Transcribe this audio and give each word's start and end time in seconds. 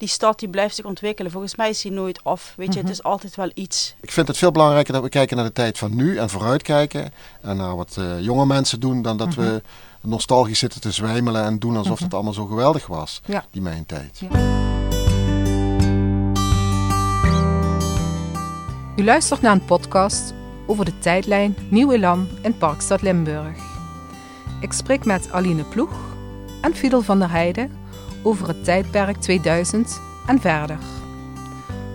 die 0.00 0.08
stad 0.08 0.38
die 0.38 0.48
blijft 0.48 0.74
zich 0.74 0.84
ontwikkelen. 0.84 1.30
Volgens 1.30 1.56
mij 1.56 1.68
is 1.70 1.80
die 1.82 1.92
nooit 1.92 2.24
af. 2.24 2.52
Weet 2.56 2.66
je, 2.72 2.78
Mhm. 2.78 2.88
het 2.88 2.96
is 2.98 3.02
altijd 3.02 3.36
wel 3.36 3.50
iets. 3.54 3.94
Ik 4.00 4.10
vind 4.10 4.28
het 4.28 4.36
veel 4.36 4.50
belangrijker 4.50 4.92
dat 4.92 5.02
we 5.02 5.08
kijken 5.08 5.36
naar 5.36 5.44
de 5.46 5.52
tijd 5.52 5.78
van 5.78 5.94
nu 5.94 6.16
en 6.18 6.30
vooruitkijken. 6.30 7.12
En 7.40 7.56
naar 7.56 7.76
wat 7.76 7.96
eh, 7.98 8.20
jonge 8.20 8.46
mensen 8.46 8.80
doen, 8.80 9.02
dan 9.02 9.16
dat 9.16 9.34
we 9.34 9.62
nostalgisch 10.00 10.58
zitten 10.58 10.80
te 10.80 10.90
zwijmelen 10.90 11.44
en 11.44 11.58
doen 11.58 11.76
alsof 11.76 11.98
het 11.98 12.14
allemaal 12.14 12.32
zo 12.32 12.46
geweldig 12.46 12.86
was, 12.86 13.20
Ja. 13.24 13.44
die 13.50 13.62
mijn 13.62 13.86
tijd. 13.86 14.20
U 18.96 19.04
luistert 19.04 19.40
naar 19.40 19.52
een 19.52 19.64
podcast 19.64 20.34
over 20.66 20.84
de 20.84 20.98
tijdlijn 20.98 21.56
Nieuw 21.68 21.90
Elan 21.92 22.28
in 22.42 22.56
Parkstad 22.58 23.02
Limburg. 23.02 23.58
Ik 24.60 24.72
spreek 24.72 25.04
met 25.04 25.32
Aline 25.32 25.64
Ploeg 25.64 25.92
en 26.60 26.74
Fidel 26.74 27.02
van 27.02 27.18
der 27.18 27.30
Heijden 27.30 27.70
over 28.22 28.48
het 28.48 28.64
tijdperk 28.64 29.16
2000 29.16 30.00
en 30.26 30.40
verder. 30.40 30.78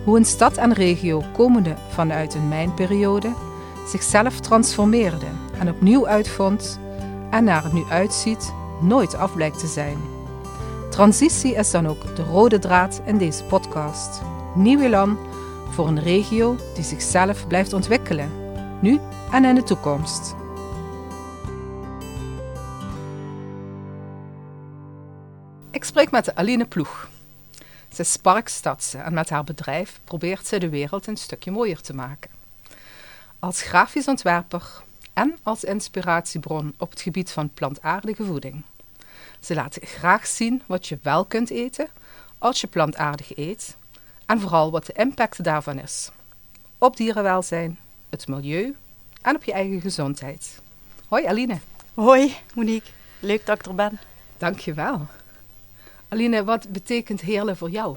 Hoe 0.04 0.16
een 0.16 0.24
stad 0.24 0.56
en 0.56 0.72
regio 0.72 1.22
komende 1.32 1.74
vanuit 1.88 2.34
een 2.34 2.48
mijnperiode 2.48 3.32
zichzelf 3.86 4.40
transformeerde 4.40 5.26
en 5.58 5.68
opnieuw 5.68 6.06
uitvond 6.06 6.80
en 7.30 7.44
naar 7.44 7.64
het 7.64 7.72
nu 7.72 7.84
uitziet 7.90 8.52
nooit 8.80 9.14
af 9.14 9.34
blijkt 9.34 9.58
te 9.58 9.66
zijn. 9.66 9.98
Transitie 10.90 11.54
is 11.54 11.70
dan 11.70 11.86
ook 11.86 12.16
de 12.16 12.24
rode 12.24 12.58
draad 12.58 13.00
in 13.04 13.18
deze 13.18 13.44
podcast. 13.44 14.22
Nieuw 14.54 14.80
Elan 14.80 15.18
voor 15.70 15.88
een 15.88 16.02
regio 16.02 16.56
die 16.74 16.84
zichzelf 16.84 17.46
blijft 17.46 17.72
ontwikkelen, 17.72 18.30
nu 18.80 19.00
en 19.32 19.44
in 19.44 19.54
de 19.54 19.62
toekomst. 19.62 20.34
Ik 25.76 25.84
spreek 25.84 26.10
met 26.10 26.34
Aline 26.34 26.66
Ploeg. 26.66 27.08
Ze 27.92 28.00
is 28.00 28.16
parkstadse 28.16 28.98
en 28.98 29.14
met 29.14 29.30
haar 29.30 29.44
bedrijf 29.44 30.00
probeert 30.04 30.46
ze 30.46 30.58
de 30.58 30.68
wereld 30.68 31.06
een 31.06 31.16
stukje 31.16 31.50
mooier 31.50 31.80
te 31.80 31.94
maken. 31.94 32.30
Als 33.38 33.62
grafisch 33.62 34.08
ontwerper 34.08 34.82
en 35.12 35.36
als 35.42 35.64
inspiratiebron 35.64 36.74
op 36.78 36.90
het 36.90 37.00
gebied 37.00 37.30
van 37.30 37.50
plantaardige 37.54 38.24
voeding. 38.24 38.64
Ze 39.40 39.54
laat 39.54 39.78
graag 39.80 40.26
zien 40.26 40.62
wat 40.66 40.86
je 40.86 40.98
wel 41.02 41.24
kunt 41.24 41.50
eten 41.50 41.88
als 42.38 42.60
je 42.60 42.66
plantaardig 42.66 43.36
eet 43.36 43.76
en 44.26 44.40
vooral 44.40 44.70
wat 44.70 44.86
de 44.86 44.92
impact 44.92 45.44
daarvan 45.44 45.78
is. 45.78 46.10
Op 46.78 46.96
dierenwelzijn, 46.96 47.78
het 48.08 48.28
milieu 48.28 48.76
en 49.22 49.36
op 49.36 49.44
je 49.44 49.52
eigen 49.52 49.80
gezondheid. 49.80 50.60
Hoi 51.08 51.26
Aline. 51.26 51.58
Hoi, 51.94 52.36
Monique. 52.54 52.90
Leuk 53.20 53.46
dat 53.46 53.58
ik 53.58 53.66
er 53.66 53.74
ben. 53.74 54.00
Dankjewel. 54.36 55.06
Aline, 56.16 56.44
wat 56.44 56.68
betekent 56.68 57.20
heerlen 57.20 57.56
voor 57.56 57.70
jou? 57.70 57.96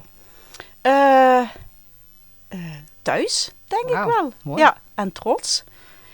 Eh, 0.80 1.40
eh, 2.48 2.58
thuis, 3.02 3.50
denk 3.66 3.82
ik 3.82 4.04
wel. 4.04 4.32
mooi. 4.42 4.62
Ja, 4.62 4.76
en 4.94 5.12
trots. 5.12 5.64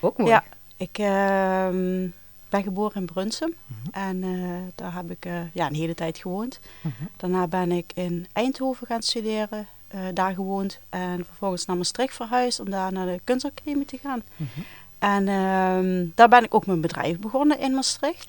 Ook 0.01 0.19
mooi. 0.19 0.31
Ja, 0.31 0.45
ik 0.77 0.99
ehm, 0.99 2.09
ben 2.49 2.63
geboren 2.63 3.01
in 3.01 3.07
Brunsum. 3.07 3.55
Mhm. 3.67 3.89
En 3.91 4.23
eh, 4.23 4.73
daar 4.75 4.95
heb 4.95 5.11
ik 5.11 5.25
ja, 5.53 5.67
een 5.67 5.75
hele 5.75 5.95
tijd 5.95 6.19
gewoond. 6.19 6.61
Mhm. 6.81 7.05
Daarna 7.17 7.47
ben 7.47 7.73
ik 7.73 7.93
in 7.95 8.27
Eindhoven 8.33 8.87
gaan 8.87 9.03
studeren, 9.03 9.67
daar 10.13 10.35
gewoond. 10.35 10.79
En 10.89 11.25
vervolgens 11.25 11.67
naar 11.67 11.77
Maastricht 11.77 12.15
verhuisd 12.15 12.61
om 12.61 12.71
daar 12.71 12.93
naar 12.93 13.07
de 13.07 13.21
kunstacademie 13.25 13.85
te 13.85 13.99
gaan. 13.99 14.23
Mhm. 14.37 14.61
En 14.99 15.29
ehm, 15.29 16.07
daar 16.15 16.29
ben 16.29 16.45
ik 16.45 16.55
ook 16.55 16.67
mijn 16.67 16.81
bedrijf 16.81 17.19
begonnen 17.19 17.59
in 17.59 17.75
Maastricht. 17.75 18.29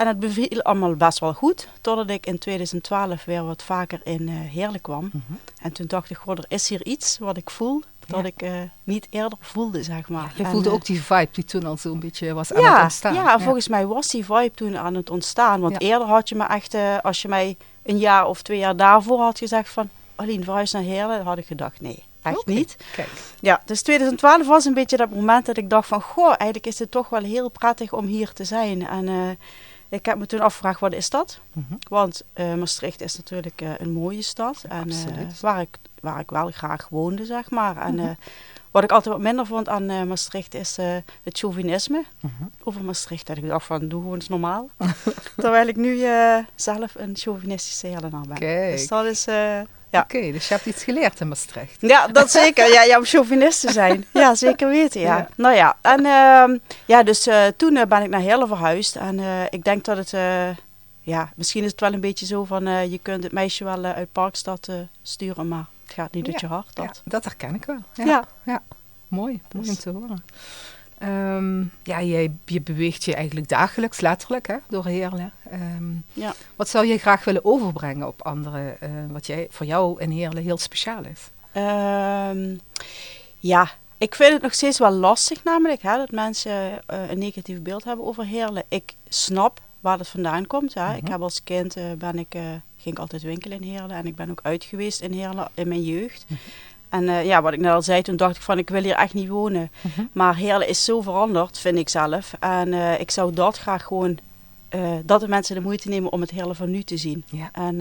En 0.00 0.06
het 0.06 0.20
beviel 0.20 0.62
allemaal 0.62 0.94
best 0.94 1.18
wel 1.18 1.34
goed, 1.34 1.68
totdat 1.80 2.10
ik 2.10 2.26
in 2.26 2.38
2012 2.38 3.24
weer 3.24 3.44
wat 3.44 3.62
vaker 3.62 4.00
in 4.04 4.28
eh 4.28 4.34
Heerlen 4.34 4.80
kwam. 4.80 5.10
Mhm. 5.12 5.32
En 5.62 5.72
toen 5.72 5.86
dacht 5.86 6.10
ik, 6.10 6.16
goh, 6.16 6.38
er 6.38 6.44
is 6.48 6.68
hier 6.68 6.84
iets 6.84 7.18
wat 7.18 7.36
ik 7.36 7.50
voel, 7.50 7.82
dat 8.06 8.20
Ja. 8.20 8.24
ik 8.26 8.42
eh, 8.42 8.52
niet 8.84 9.06
eerder 9.10 9.38
voelde, 9.40 9.82
zeg 9.82 10.08
maar. 10.08 10.32
Je 10.36 10.42
En, 10.44 10.50
voelde 10.50 10.68
eh, 10.68 10.74
ook 10.74 10.84
die 10.84 11.02
vibe 11.02 11.28
die 11.32 11.44
toen 11.44 11.64
al 11.64 11.76
zo'n 11.76 12.00
beetje 12.00 12.34
was 12.34 12.52
aan 12.52 12.62
ja, 12.62 12.74
het 12.74 12.82
ontstaan. 12.82 13.14
Ja, 13.14 13.38
volgens 13.40 13.68
mij 13.68 13.86
was 13.86 14.08
die 14.08 14.24
vibe 14.24 14.50
toen 14.54 14.76
aan 14.78 14.94
het 14.94 15.10
ontstaan. 15.10 15.60
Want 15.60 15.72
Ja. 15.72 15.78
eerder 15.88 16.08
had 16.08 16.28
je 16.28 16.34
me 16.34 16.44
echt, 16.44 16.76
als 17.02 17.22
je 17.22 17.28
mij 17.28 17.56
een 17.82 17.98
jaar 17.98 18.26
of 18.26 18.42
twee 18.42 18.58
jaar 18.58 18.76
daarvoor 18.76 19.20
had 19.20 19.38
gezegd 19.38 19.68
van... 19.68 19.88
Aline, 20.16 20.44
verhuis 20.44 20.72
naar 20.72 20.82
Heerlen, 20.82 21.16
dan 21.16 21.26
had 21.26 21.38
ik 21.38 21.46
gedacht, 21.46 21.80
nee, 21.80 22.04
echt 22.22 22.46
niet. 22.46 22.76
Kijk. 22.92 23.08
Ja, 23.40 23.62
dus 23.64 23.82
2012 23.82 24.46
was 24.46 24.64
een 24.64 24.74
beetje 24.74 24.96
dat 24.96 25.10
moment 25.10 25.46
dat 25.46 25.56
ik 25.56 25.70
dacht 25.70 25.88
van... 25.88 26.02
Goh, 26.02 26.28
eigenlijk 26.28 26.66
is 26.66 26.78
het 26.78 26.90
toch 26.90 27.08
wel 27.08 27.22
heel 27.22 27.48
prettig 27.48 27.92
om 27.92 28.06
hier 28.06 28.32
te 28.32 28.44
zijn. 28.44 28.86
En 28.86 29.08
ik 29.90 30.06
heb 30.06 30.18
me 30.18 30.26
toen 30.26 30.40
afgevraagd, 30.40 30.80
wat 30.80 30.92
is 30.92 31.10
dat? 31.10 31.40
Mhm. 31.52 31.74
Want 31.88 32.22
eh, 32.32 32.54
Maastricht 32.54 33.00
is 33.00 33.16
natuurlijk 33.16 33.60
eh, 33.60 33.70
een 33.78 33.92
mooie 33.92 34.22
stad. 34.22 34.64
En 34.68 34.90
eh, 34.90 34.96
waar, 35.40 35.60
ik, 35.60 35.76
waar 36.00 36.20
ik 36.20 36.30
wel 36.30 36.50
graag 36.50 36.88
woonde, 36.88 37.24
zeg 37.24 37.50
maar. 37.50 37.76
En 37.76 37.94
Mhm. 37.94 38.14
wat 38.70 38.82
ik 38.84 38.90
altijd 38.92 39.14
wat 39.14 39.22
minder 39.24 39.46
vond 39.46 39.68
aan 39.68 40.08
Maastricht 40.08 40.54
is 40.54 40.76
het 41.22 41.38
chauvinisme 41.38 42.04
Mhm. 42.20 42.32
over 42.62 42.84
Maastricht. 42.84 43.26
Dat 43.26 43.36
ik 43.36 43.46
dacht 43.46 43.66
van, 43.66 43.88
doe 43.88 44.00
gewoon 44.00 44.14
eens 44.14 44.28
normaal. 44.28 44.70
Terwijl 45.36 45.66
ik 45.68 45.76
nu 45.76 46.04
zelf 46.54 46.94
een 46.94 47.16
chauvinistische 47.16 47.86
Hellenaar 47.86 48.26
ben. 48.26 48.38
Kijk. 48.38 48.70
Dus 48.76 48.88
dat 48.88 49.04
is... 49.04 49.26
Ja. 49.90 50.00
Oké, 50.00 50.32
dus 50.32 50.48
je 50.48 50.54
hebt 50.54 50.66
iets 50.66 50.84
geleerd 50.84 51.20
in 51.20 51.28
Maastricht. 51.28 51.76
ja, 51.80 52.06
dat 52.06 52.30
zeker. 52.30 52.72
Ja, 52.72 52.82
ja, 52.82 52.98
om 52.98 53.04
chauvinist 53.04 53.60
te 53.60 53.72
zijn. 53.72 54.04
Ja, 54.12 54.34
zeker 54.34 54.68
weten, 54.68 55.00
ja. 55.00 55.16
Ja. 55.16 55.28
Nou 55.36 55.54
ja, 55.54 55.76
en 55.80 56.06
ehm, 56.06 56.58
ja, 56.86 57.02
dus 57.02 57.26
eh, 57.26 57.46
toen 57.56 57.76
eh, 57.76 57.86
ben 57.86 58.02
ik 58.02 58.08
naar 58.08 58.20
Heerlen 58.20 58.48
verhuisd. 58.48 58.96
En 58.96 59.18
eh, 59.18 59.44
ik 59.50 59.64
denk 59.64 59.84
dat 59.84 59.96
het, 59.96 60.10
ja, 61.00 61.32
misschien 61.36 61.64
is 61.64 61.70
het 61.70 61.80
wel 61.80 61.92
een 61.92 62.00
beetje 62.00 62.26
zo 62.26 62.44
van, 62.44 62.90
je 62.90 62.98
kunt 63.02 63.22
het 63.22 63.32
meisje 63.32 63.64
wel 63.64 63.84
uit 63.84 64.12
Parkstad 64.12 64.68
sturen, 65.02 65.48
maar 65.48 65.64
het 65.84 65.92
gaat 65.92 66.12
niet 66.12 66.26
uit 66.26 66.40
je 66.40 66.46
hart. 66.46 66.74
Dat. 66.74 66.84
Ja, 67.04 67.10
dat 67.10 67.24
herken 67.24 67.54
ik 67.54 67.64
wel. 67.64 67.78
Ja. 67.94 68.04
Ja. 68.04 68.24
ja. 68.44 68.62
Mooi, 69.08 69.42
mooi 69.52 69.68
om 69.68 69.76
te 69.76 69.90
horen. 69.90 70.24
Ehm, 71.00 71.60
ja, 71.82 72.02
jij, 72.02 72.30
je 72.44 72.60
beweegt 72.60 73.04
je 73.04 73.14
eigenlijk 73.14 73.48
dagelijks, 73.48 74.00
letterlijk, 74.00 74.46
hè, 74.46 74.56
door 74.68 74.86
Heerlen. 74.86 75.32
Ehm, 75.50 75.90
Ja. 76.12 76.34
Wat 76.56 76.68
zou 76.68 76.86
je 76.86 76.98
graag 76.98 77.24
willen 77.24 77.44
overbrengen 77.44 78.06
op 78.06 78.22
anderen, 78.22 78.80
eh, 78.80 78.90
wat 79.08 79.26
jij, 79.26 79.46
voor 79.50 79.66
jou 79.66 80.00
in 80.00 80.10
Heerlen 80.10 80.42
heel 80.42 80.58
speciaal 80.58 81.04
is? 81.04 81.30
Ehm, 81.52 82.56
ja, 83.38 83.70
ik 83.98 84.14
vind 84.14 84.32
het 84.32 84.42
nog 84.42 84.54
steeds 84.54 84.78
wel 84.78 84.90
lastig 84.92 85.44
namelijk, 85.44 85.82
hè, 85.82 85.96
dat 85.96 86.10
mensen 86.10 86.80
eh, 86.86 87.10
een 87.10 87.18
negatief 87.18 87.62
beeld 87.62 87.84
hebben 87.84 88.06
over 88.06 88.24
Heerlen. 88.26 88.62
Ik 88.68 88.94
snap 89.08 89.60
waar 89.80 89.98
het 89.98 90.08
vandaan 90.08 90.46
komt. 90.46 90.74
Hè. 90.74 90.94
Ik 90.94 91.02
Mhm. 91.02 91.10
heb 91.12 91.20
als 91.22 91.42
kind, 91.44 91.76
eh, 91.76 91.84
ben 91.98 92.18
ik, 92.18 92.28
ging 92.76 92.94
ik 92.94 92.98
altijd 92.98 93.22
winkelen 93.22 93.60
in 93.62 93.70
Heerlen 93.70 93.96
en 93.96 94.06
ik 94.06 94.14
ben 94.16 94.30
ook 94.30 94.40
uit 94.42 94.64
geweest 94.64 95.00
in 95.00 95.12
Heerlen 95.12 95.48
in 95.54 95.68
mijn 95.68 95.82
jeugd. 95.82 96.24
Mhm. 96.28 96.38
En 96.90 97.08
eh, 97.08 97.24
ja, 97.24 97.42
wat 97.42 97.52
ik 97.52 97.60
net 97.60 97.72
al 97.72 97.82
zei, 97.82 98.02
toen 98.02 98.16
dacht 98.16 98.36
ik 98.36 98.42
van 98.42 98.58
ik 98.58 98.68
wil 98.68 98.82
hier 98.82 98.94
echt 98.94 99.14
niet 99.14 99.28
wonen. 99.28 99.70
Mhm. 99.80 100.06
Maar 100.12 100.36
Heerlen 100.36 100.68
is 100.68 100.84
zo 100.84 101.00
veranderd, 101.00 101.58
vind 101.58 101.78
ik 101.78 101.88
zelf. 101.88 102.32
En 102.40 102.72
eh, 102.72 103.00
ik 103.00 103.10
zou 103.10 103.32
dat 103.32 103.58
graag 103.58 103.84
gewoon, 103.84 104.18
eh, 104.68 104.92
dat 105.04 105.20
de 105.20 105.28
mensen 105.28 105.54
de 105.54 105.60
moeite 105.60 105.88
nemen 105.88 106.12
om 106.12 106.20
het 106.20 106.30
Heerlen 106.30 106.56
van 106.56 106.70
nu 106.70 106.82
te 106.82 106.96
zien. 106.96 107.24
Ja. 107.26 107.48
En 107.52 107.80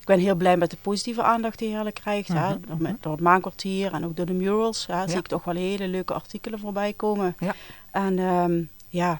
ik 0.00 0.14
ben 0.14 0.18
heel 0.18 0.34
blij 0.34 0.56
met 0.56 0.70
de 0.70 0.76
positieve 0.82 1.22
aandacht 1.22 1.58
die 1.58 1.68
Heerlen 1.68 1.92
krijgt. 1.92 2.28
hè. 2.28 2.34
Mhm, 2.48 2.60
Door, 2.66 2.74
mhm. 2.74 2.82
met, 2.82 3.02
door 3.02 3.12
het 3.12 3.20
maankwartier 3.20 3.92
en 3.92 4.04
ook 4.04 4.16
door 4.16 4.26
de 4.26 4.32
murals. 4.32 4.86
Hè, 4.86 5.08
zie 5.08 5.18
ik 5.18 5.26
toch 5.26 5.44
wel 5.44 5.54
hele 5.54 5.88
leuke 5.88 6.14
artikelen 6.14 6.58
voorbij 6.58 6.92
komen. 6.92 7.36
Ja. 7.38 7.54
En 7.90 8.18
ehm, 8.18 8.62
ja, 8.88 9.18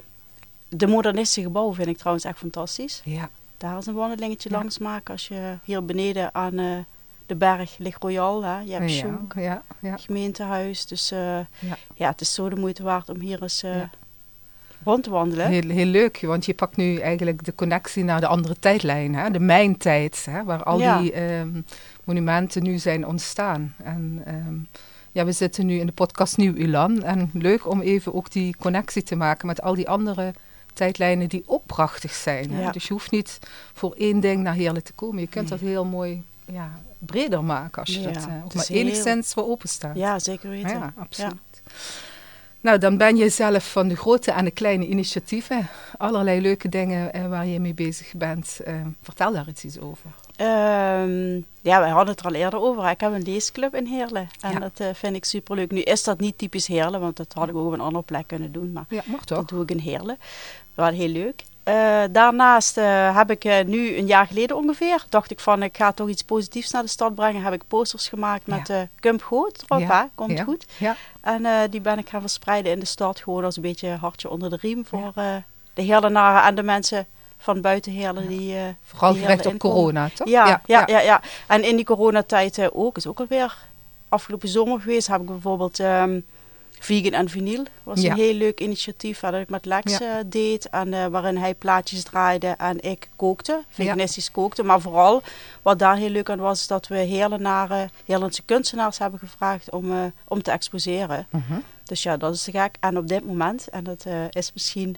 de 0.68 0.86
modernistische 0.86 1.42
gebouwen 1.42 1.74
vind 1.74 1.88
ik 1.88 1.96
trouwens 1.98 2.24
echt 2.24 2.38
fantastisch. 2.38 3.00
Ja, 3.04 3.30
Daar 3.56 3.78
is 3.78 3.86
een 3.86 3.94
wandelingetje 3.94 4.50
langs 4.50 4.78
maken 4.78 5.12
als 5.12 5.28
je 5.28 5.58
hier 5.64 5.84
beneden 5.84 6.34
aan 6.34 6.86
de 7.28 7.34
berg 7.36 7.78
ligt 7.78 8.02
Royal. 8.02 8.44
Hè. 8.44 8.58
Je 8.60 8.72
hebt 8.72 8.90
ja, 8.90 8.96
Sjoek, 8.96 9.32
ja, 9.34 9.62
ja. 9.78 9.96
gemeentehuis. 9.96 10.86
Dus 10.86 11.10
eh, 11.10 11.18
Ja. 11.18 11.76
ja. 11.94 12.08
het 12.08 12.20
is 12.20 12.34
zo 12.34 12.48
de 12.48 12.56
moeite 12.56 12.82
waard 12.82 13.08
om 13.08 13.20
hier 13.20 13.42
eens 13.42 13.62
eh, 13.62 13.74
Ja. 13.76 13.90
rond 14.84 15.04
te 15.04 15.10
wandelen. 15.10 15.46
Heel, 15.46 15.68
heel 15.68 15.86
leuk, 15.86 16.20
want 16.20 16.46
je 16.46 16.54
pakt 16.54 16.76
nu 16.76 16.96
eigenlijk 16.96 17.44
de 17.44 17.54
connectie 17.54 18.04
naar 18.04 18.20
de 18.20 18.26
andere 18.26 18.56
tijdlijn, 18.58 19.14
hè? 19.14 19.30
de 19.30 19.40
mijntijd, 19.40 20.26
hè? 20.30 20.44
waar 20.44 20.62
al 20.62 20.78
Ja. 20.80 20.98
die 21.00 21.12
ehm, 21.12 21.60
monumenten 22.04 22.62
nu 22.62 22.78
zijn 22.78 23.06
ontstaan. 23.06 23.74
En 23.82 24.22
ehm, 24.24 24.54
ja, 25.12 25.24
we 25.24 25.32
zitten 25.32 25.66
nu 25.66 25.78
in 25.78 25.86
de 25.86 25.92
podcast 25.92 26.36
Nieuw 26.36 26.54
Ulan 26.54 27.02
en 27.02 27.30
leuk 27.32 27.66
om 27.70 27.80
even 27.80 28.14
ook 28.14 28.30
die 28.30 28.56
connectie 28.58 29.02
te 29.02 29.16
maken 29.16 29.46
met 29.46 29.62
al 29.62 29.74
die 29.74 29.88
andere 29.88 30.32
tijdlijnen 30.72 31.28
die 31.28 31.42
ook 31.46 31.66
prachtig 31.66 32.12
zijn. 32.12 32.50
Hè? 32.52 32.60
Ja. 32.60 32.70
Dus 32.70 32.86
je 32.86 32.92
hoeft 32.92 33.10
niet 33.10 33.38
voor 33.72 33.94
één 33.98 34.20
ding 34.20 34.42
naar 34.42 34.54
Heerlen 34.54 34.84
te 34.84 34.92
komen. 34.92 35.20
Je 35.20 35.26
kunt 35.26 35.48
dat 35.48 35.60
heel 35.60 35.84
mooi 35.84 36.22
ja, 36.52 36.70
breder 36.98 37.44
maken 37.44 37.80
als 37.82 37.94
je 37.94 38.00
Ja, 38.00 38.10
dat 38.10 38.28
ook 38.44 38.48
is 38.48 38.54
maar 38.54 38.66
heel- 38.66 38.76
enigszins 38.78 39.32
voor 39.32 39.48
open 39.48 39.68
staat. 39.68 39.96
Ja, 39.96 40.18
zeker 40.18 40.50
weten. 40.50 40.70
Ja, 40.70 40.92
absoluut. 40.98 41.62
Nou, 42.60 42.78
dan 42.78 42.96
ben 42.96 43.16
je 43.16 43.28
zelf 43.28 43.72
van 43.72 43.88
de 43.88 43.96
grote 43.96 44.30
en 44.32 44.44
de 44.44 44.50
kleine 44.50 44.86
initiatieven. 44.86 45.68
Allerlei 45.98 46.40
leuke 46.40 46.68
dingen 46.68 47.12
eh, 47.12 47.28
waar 47.28 47.46
je 47.46 47.60
mee 47.60 47.74
bezig 47.74 48.12
bent. 48.16 48.60
Eh, 48.64 48.74
vertel 49.02 49.32
daar 49.32 49.48
iets 49.48 49.78
over. 49.78 50.10
Ehm, 50.36 51.34
ja, 51.60 51.80
wij 51.80 51.88
hadden 51.88 52.08
het 52.14 52.20
er 52.20 52.26
al 52.26 52.34
eerder 52.34 52.60
over. 52.60 52.90
Ik 52.90 53.00
heb 53.00 53.12
een 53.12 53.22
leesclub 53.22 53.74
in 53.74 53.86
Heerlen. 53.86 54.28
En 54.40 54.52
Ja. 54.52 54.58
dat 54.58 54.96
vind 54.96 55.16
ik 55.16 55.24
superleuk. 55.24 55.70
Nu 55.70 55.80
is 55.80 56.04
dat 56.04 56.20
niet 56.20 56.38
typisch 56.38 56.66
Heerlen, 56.66 57.00
want 57.00 57.16
dat 57.16 57.32
had 57.32 57.48
ik 57.48 57.54
ook 57.56 57.66
op 57.66 57.72
een 57.72 57.80
andere 57.80 58.04
plek 58.04 58.26
kunnen 58.26 58.52
doen. 58.52 58.72
Maar 58.72 58.84
Ja, 58.88 59.02
dat 59.24 59.48
doe 59.48 59.62
ik 59.62 59.70
in 59.70 59.78
Heerlen. 59.78 60.18
Wel 60.74 60.86
heel 60.88 61.08
leuk. 61.08 61.44
Eh, 61.68 62.02
daarnaast 62.10 62.76
eh, 62.76 63.16
heb 63.16 63.30
ik 63.30 63.44
eh, 63.44 63.64
nu 63.64 63.96
een 63.96 64.06
jaar 64.06 64.26
geleden 64.26 64.56
ongeveer, 64.56 65.04
dacht 65.08 65.30
ik 65.30 65.40
van 65.40 65.62
ik 65.62 65.76
ga 65.76 65.92
toch 65.92 66.08
iets 66.08 66.22
positiefs 66.22 66.70
naar 66.70 66.82
de 66.82 66.88
stad 66.88 67.14
brengen. 67.14 67.42
Heb 67.42 67.52
ik 67.52 67.62
posters 67.68 68.08
gemaakt 68.08 68.46
met 68.46 68.68
Ja. 68.68 68.88
Kump 69.00 69.22
Goot 69.22 69.64
erop, 69.66 69.80
Ja, 69.80 70.08
komt 70.14 70.38
ja. 70.38 70.44
goed. 70.44 70.66
Ja. 70.78 70.96
En 71.20 71.70
die 71.70 71.80
ben 71.80 71.98
ik 71.98 72.08
gaan 72.08 72.20
verspreiden 72.20 72.72
in 72.72 72.78
de 72.78 72.86
stad, 72.86 73.20
gewoon 73.20 73.44
als 73.44 73.56
een 73.56 73.62
beetje 73.62 73.88
hartje 73.88 74.30
onder 74.30 74.50
de 74.50 74.58
riem 74.60 74.86
voor 74.86 75.12
de 75.74 75.82
Heerlenaren 75.82 76.42
en 76.42 76.54
de 76.54 76.62
mensen 76.62 77.06
van 77.38 77.60
buiten 77.60 77.92
Heerlen 77.92 78.28
die... 78.28 78.54
Vooral 78.82 79.12
die 79.12 79.22
gericht 79.22 79.46
op 79.46 79.58
corona, 79.58 80.10
toch? 80.14 80.28
ja, 80.28 80.62
ja, 80.66 80.82
ja, 80.86 81.00
ja, 81.00 81.20
En 81.46 81.64
in 81.64 81.76
die 81.76 81.84
coronatijd 81.84 82.70
ook, 82.72 82.96
is 82.96 83.06
ook 83.06 83.18
alweer 83.18 83.56
afgelopen 84.08 84.48
zomer 84.48 84.80
geweest, 84.80 85.06
heb 85.06 85.20
ik 85.20 85.26
bijvoorbeeld 85.26 85.80
ehm, 85.80 86.20
Vegan 86.80 87.12
en 87.12 87.28
Vinyl. 87.28 87.62
was 87.82 88.00
Ja. 88.00 88.10
een 88.10 88.16
heel 88.16 88.34
leuk 88.34 88.60
initiatief 88.60 89.20
waar 89.20 89.34
ik 89.40 89.48
met 89.48 89.64
Lex 89.64 89.98
Ja. 89.98 90.18
eh, 90.18 90.24
deed. 90.26 90.68
En 90.68 90.94
eh, 90.94 91.06
waarin 91.06 91.36
hij 91.36 91.54
plaatjes 91.54 92.02
draaide 92.02 92.46
en 92.58 92.80
ik 92.80 93.08
kookte, 93.16 93.64
veganistisch 93.68 94.30
kookte. 94.30 94.62
Maar 94.62 94.80
vooral, 94.80 95.22
wat 95.62 95.78
daar 95.78 95.96
heel 95.96 96.08
leuk 96.10 96.30
aan 96.30 96.38
was, 96.38 96.60
is 96.60 96.66
dat 96.66 96.88
we 96.88 96.96
Heerlenaren, 96.96 97.90
Heerlense 98.04 98.42
kunstenaars 98.42 98.98
hebben 98.98 99.18
gevraagd 99.18 99.70
om, 99.70 99.92
eh, 99.92 100.04
om 100.28 100.42
te 100.42 100.50
exposeren. 100.50 101.26
Mhm. 101.30 101.58
Dus 101.84 102.02
ja, 102.02 102.16
dat 102.16 102.34
is 102.34 102.42
te 102.42 102.50
gek. 102.50 102.76
En 102.80 102.96
op 102.98 103.08
dit 103.08 103.26
moment, 103.26 103.68
en 103.68 103.84
dat 103.84 104.04
is 104.30 104.52
misschien, 104.52 104.96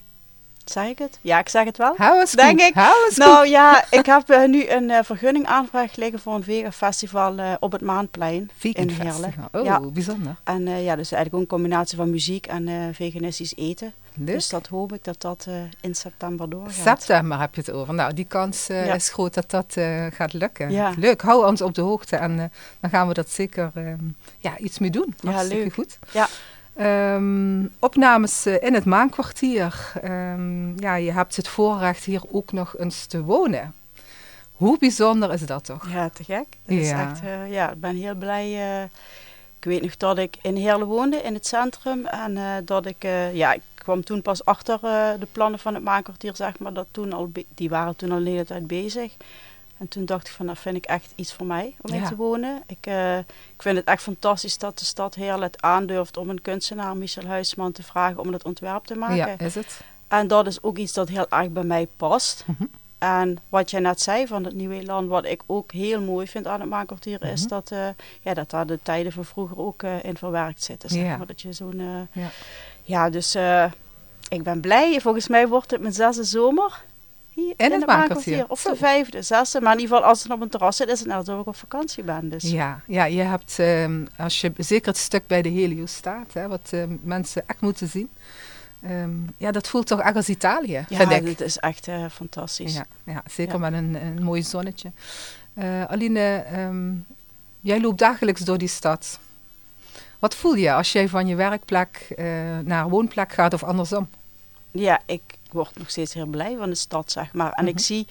zeg 0.65 0.87
ik 0.89 0.99
het? 0.99 1.19
Ja, 1.21 1.39
ik 1.39 1.49
zeg 1.49 1.65
het 1.65 1.77
wel. 1.77 1.95
Hou 1.97 2.21
eens 2.21 2.33
Denk 2.33 2.61
goed, 2.61 2.69
ik. 2.69 2.75
hou 2.75 3.05
eens 3.07 3.17
Nou 3.17 3.47
ja, 3.47 3.85
ik 3.91 4.07
heb 4.07 4.29
eh, 4.31 4.45
nu 4.49 4.69
een 4.69 4.91
eh, 4.91 4.99
vergunning 5.05 5.47
aanvraag 5.47 5.97
liggen 5.97 6.19
voor 6.21 6.35
een 6.35 6.43
vega 6.43 6.73
festival 6.73 7.39
eh, 7.39 7.53
op 7.61 7.73
het 7.73 7.81
Maanplein. 7.81 8.51
Vegan 8.57 8.83
in 8.83 8.89
Heerlen. 9.01 9.35
Oh, 9.53 9.65
Ja. 9.65 9.81
bijzonder. 9.81 10.37
En 10.45 10.67
ja, 10.69 10.97
dus 10.97 11.13
eigenlijk 11.13 11.35
ook 11.35 11.41
een 11.41 11.47
combinatie 11.47 11.97
van 11.97 12.11
muziek 12.11 12.47
en 12.47 12.95
veganistisch 12.95 13.57
eten. 13.57 13.93
Leuk. 14.15 14.35
Dus 14.35 14.49
dat 14.49 14.67
hoop 14.67 14.93
ik 14.93 15.05
dat 15.05 15.21
dat 15.21 15.47
in 15.81 15.95
september 15.95 16.51
doorgaat. 16.51 16.99
September 17.03 17.41
heb 17.41 17.55
je 17.55 17.61
het 17.61 17.71
over. 17.73 17.95
Nou, 17.95 18.15
die 18.15 18.25
kans 18.25 18.67
Ja. 18.67 18.95
is 18.95 19.09
groot 19.11 19.35
dat 19.35 19.51
dat 19.51 19.77
gaat 20.15 20.33
lukken. 20.33 20.71
Ja. 20.71 20.93
Leuk, 20.97 21.23
hou 21.23 21.47
ons 21.47 21.63
op 21.63 21.75
de 21.75 21.81
hoogte 21.81 22.17
en 22.17 22.53
dan 22.81 22.91
gaan 22.91 23.09
we 23.09 23.15
dat 23.15 23.31
zeker 23.31 23.71
ehm, 23.75 23.97
ja, 24.39 24.59
iets 24.59 24.79
mee 24.79 24.91
doen. 24.91 25.15
Ja, 25.21 25.31
Hartstikke 25.31 25.63
leuk. 25.65 25.75
goed. 25.75 25.99
Ja. 26.11 26.29
Ehm, 26.85 27.67
opnames 27.79 28.47
eh, 28.47 28.63
in 28.63 28.75
het 28.75 28.85
Maankwartier. 28.85 29.93
Ehm, 30.03 30.81
ja, 30.81 30.95
je 30.95 31.13
hebt 31.13 31.37
het 31.37 31.49
voorrecht 31.49 32.05
hier 32.05 32.23
ook 32.31 32.53
nog 32.53 32.79
eens 32.79 33.07
te 33.07 33.23
wonen. 33.23 33.75
Hoe 34.53 34.79
bijzonder 34.79 35.33
is 35.33 35.47
dat 35.47 35.65
toch? 35.65 35.91
Ja, 35.91 36.09
te 36.09 36.25
gek. 36.25 36.47
Dat 36.65 36.77
is 36.79 36.89
Ja. 36.89 37.11
echt, 37.11 37.21
eh, 37.23 37.53
ja, 37.53 37.71
ik 37.71 37.81
ben 37.81 37.97
heel 37.97 38.15
blij. 38.15 38.45
eh, 38.45 38.83
ik 39.59 39.65
weet 39.67 39.83
nog 39.83 39.97
dat 39.97 40.19
ik 40.19 40.37
in 40.43 40.57
Heerlen 40.57 40.87
woonde, 40.87 41.17
in 41.17 41.35
het 41.35 41.47
centrum. 41.47 42.07
En 42.07 42.63
dat 42.65 42.87
ik, 42.87 43.03
ja, 43.33 43.53
ik 43.53 43.63
kwam 43.75 44.05
toen 44.05 44.23
pas 44.23 44.45
achter 44.45 44.79
de 45.21 45.27
plannen 45.33 45.59
van 45.61 45.75
het 45.75 45.83
maankwartier, 45.85 46.37
zeg 46.37 46.59
maar. 46.59 46.73
Dat 46.73 46.87
toen 46.91 47.13
al 47.13 47.31
die 47.55 47.69
waren 47.69 47.97
toen 47.97 48.11
al 48.11 48.17
een 48.17 48.27
hele 48.27 48.45
tijd 48.45 48.67
bezig. 48.67 49.13
En 49.81 49.89
toen 49.89 50.05
dacht 50.05 50.27
ik 50.29 50.33
van, 50.35 50.47
dat 50.47 50.59
vind 50.59 50.77
ik 50.77 50.85
echt 50.85 51.13
iets 51.15 51.33
voor 51.33 51.47
mij 51.47 51.75
om 51.81 51.95
in 51.95 52.01
Ja. 52.01 52.09
te 52.09 52.17
wonen. 52.17 52.63
Ik, 52.67 52.87
eh, 52.87 53.19
ik 53.19 53.63
vind 53.63 53.77
het 53.77 53.87
echt 53.87 54.03
fantastisch 54.03 54.59
dat 54.59 54.79
de 54.79 54.85
stad 54.85 55.15
Heerlen 55.15 55.43
het 55.43 55.63
aandurft 55.63 56.17
om 56.17 56.31
een 56.31 56.41
kunstenaar, 56.43 56.97
Michel 56.97 57.27
Huisman, 57.27 57.73
te 57.73 57.83
vragen 57.83 58.19
om 58.19 58.33
het 58.33 58.45
ontwerp 58.45 58.85
te 58.85 58.95
maken. 58.95 59.17
Ja, 59.17 59.39
is 59.39 59.55
het? 59.55 59.81
En 60.09 60.29
dat 60.29 60.47
is 60.47 60.63
ook 60.63 60.77
iets 60.79 60.93
dat 60.93 61.09
heel 61.09 61.29
erg 61.29 61.49
bij 61.51 61.63
mij 61.65 61.89
past. 61.97 62.45
Mhm. 62.47 62.65
En 62.99 63.39
wat 63.49 63.71
jij 63.71 63.81
net 63.81 64.01
zei 64.01 64.27
van 64.27 64.45
het 64.45 64.55
nieuwe 64.55 64.75
elan, 64.81 65.09
wat 65.09 65.25
ik 65.25 65.43
ook 65.47 65.73
heel 65.73 66.01
mooi 66.01 66.27
vind 66.27 66.47
aan 66.47 66.61
het 66.61 66.69
maankwartier, 66.69 67.23
is 67.23 67.41
Mhm. 67.41 67.49
dat, 67.49 67.71
eh, 67.71 67.89
ja, 68.21 68.35
dat 68.35 68.51
daar 68.51 68.67
de 68.67 68.79
tijden 68.83 69.13
van 69.13 69.25
vroeger 69.25 69.59
ook 69.59 69.83
eh, 69.83 70.05
in 70.05 70.17
verwerkt 70.17 70.63
zitten. 70.63 70.89
Zeg 70.91 71.17
maar. 71.19 71.27
Dat 71.27 71.41
je 71.41 71.53
zo'n, 71.53 72.09
Ja. 72.13 72.31
ja. 72.83 73.11
dus 73.11 73.35
ik 74.29 74.43
ben 74.43 74.61
blij. 74.61 75.01
Volgens 75.01 75.29
mij 75.29 75.49
wordt 75.49 75.71
het 75.71 75.81
mijn 75.81 75.93
zesde 75.95 76.25
zomer. 76.25 76.83
Hier 77.31 77.55
In 77.57 77.73
het 77.73 77.87
Maankwartier. 77.87 78.45
Of 78.49 78.63
de 78.63 78.77
vijfde, 78.77 79.23
zesde. 79.23 79.61
Maar 79.61 79.73
in 79.75 79.81
ieder 79.81 79.95
geval, 79.97 80.11
als 80.11 80.23
het 80.23 80.33
op 80.33 80.41
een 80.41 80.49
terras 80.49 80.77
zit, 80.77 80.89
is 80.89 81.01
het 81.01 81.11
alsof 81.11 81.41
ik 81.41 81.47
op 81.47 81.57
vakantie 81.57 82.03
ben. 82.03 82.29
Dus. 82.29 82.43
Ja, 82.43 82.81
ja, 82.87 83.05
je 83.05 83.23
hebt, 83.23 83.59
ehm, 83.59 84.05
als 84.17 84.41
je 84.41 84.53
zeker 84.57 84.87
het 84.89 84.97
stuk 84.97 85.27
bij 85.27 85.43
de 85.43 85.49
Helio 85.49 85.87
staat, 85.87 86.33
hè, 86.33 86.49
wat 86.49 86.69
ehm, 86.71 86.97
mensen 87.03 87.43
echt 87.47 87.61
moeten 87.61 87.89
zien. 87.89 88.09
Ehm, 88.83 89.11
ja, 89.37 89.51
dat 89.51 89.69
voelt 89.69 89.87
toch 89.87 90.01
echt 90.01 90.17
als 90.17 90.29
Italië, 90.29 90.85
Ja, 90.89 90.97
vind 90.97 91.11
ik. 91.13 91.25
dit 91.25 91.41
is 91.41 91.57
echt 91.59 91.89
eh, 91.89 92.05
fantastisch. 92.13 92.75
Ja, 92.75 92.85
ja 93.05 93.23
zeker 93.31 93.53
Ja. 93.53 93.59
met 93.59 93.73
een, 93.73 93.95
een 93.95 94.23
mooi 94.23 94.43
zonnetje. 94.43 94.91
Eh, 95.55 95.85
Aline, 95.85 96.45
jij 97.61 97.81
loopt 97.81 97.99
dagelijks 97.99 98.41
door 98.41 98.59
die 98.59 98.69
stad. 98.69 99.19
Wat 100.19 100.35
voel 100.35 100.55
je 100.55 100.73
als 100.73 100.93
jij 100.93 101.09
van 101.09 101.27
je 101.27 101.35
werkplek 101.35 102.07
eh, 102.17 102.25
naar 102.65 102.89
woonplek 102.89 103.33
gaat 103.33 103.53
of 103.55 103.63
andersom? 103.63 104.09
Ja, 104.71 105.01
ik 105.07 105.23
word 105.53 105.79
nog 105.79 105.91
steeds 105.91 106.15
heel 106.15 106.27
blij 106.27 106.57
van 106.57 106.69
de 106.69 106.75
stad, 106.77 107.13
zeg 107.13 107.33
maar. 107.33 107.53
En 107.53 107.67
ik, 107.69 107.75
Mhm. 107.75 107.83
zie, 107.83 108.07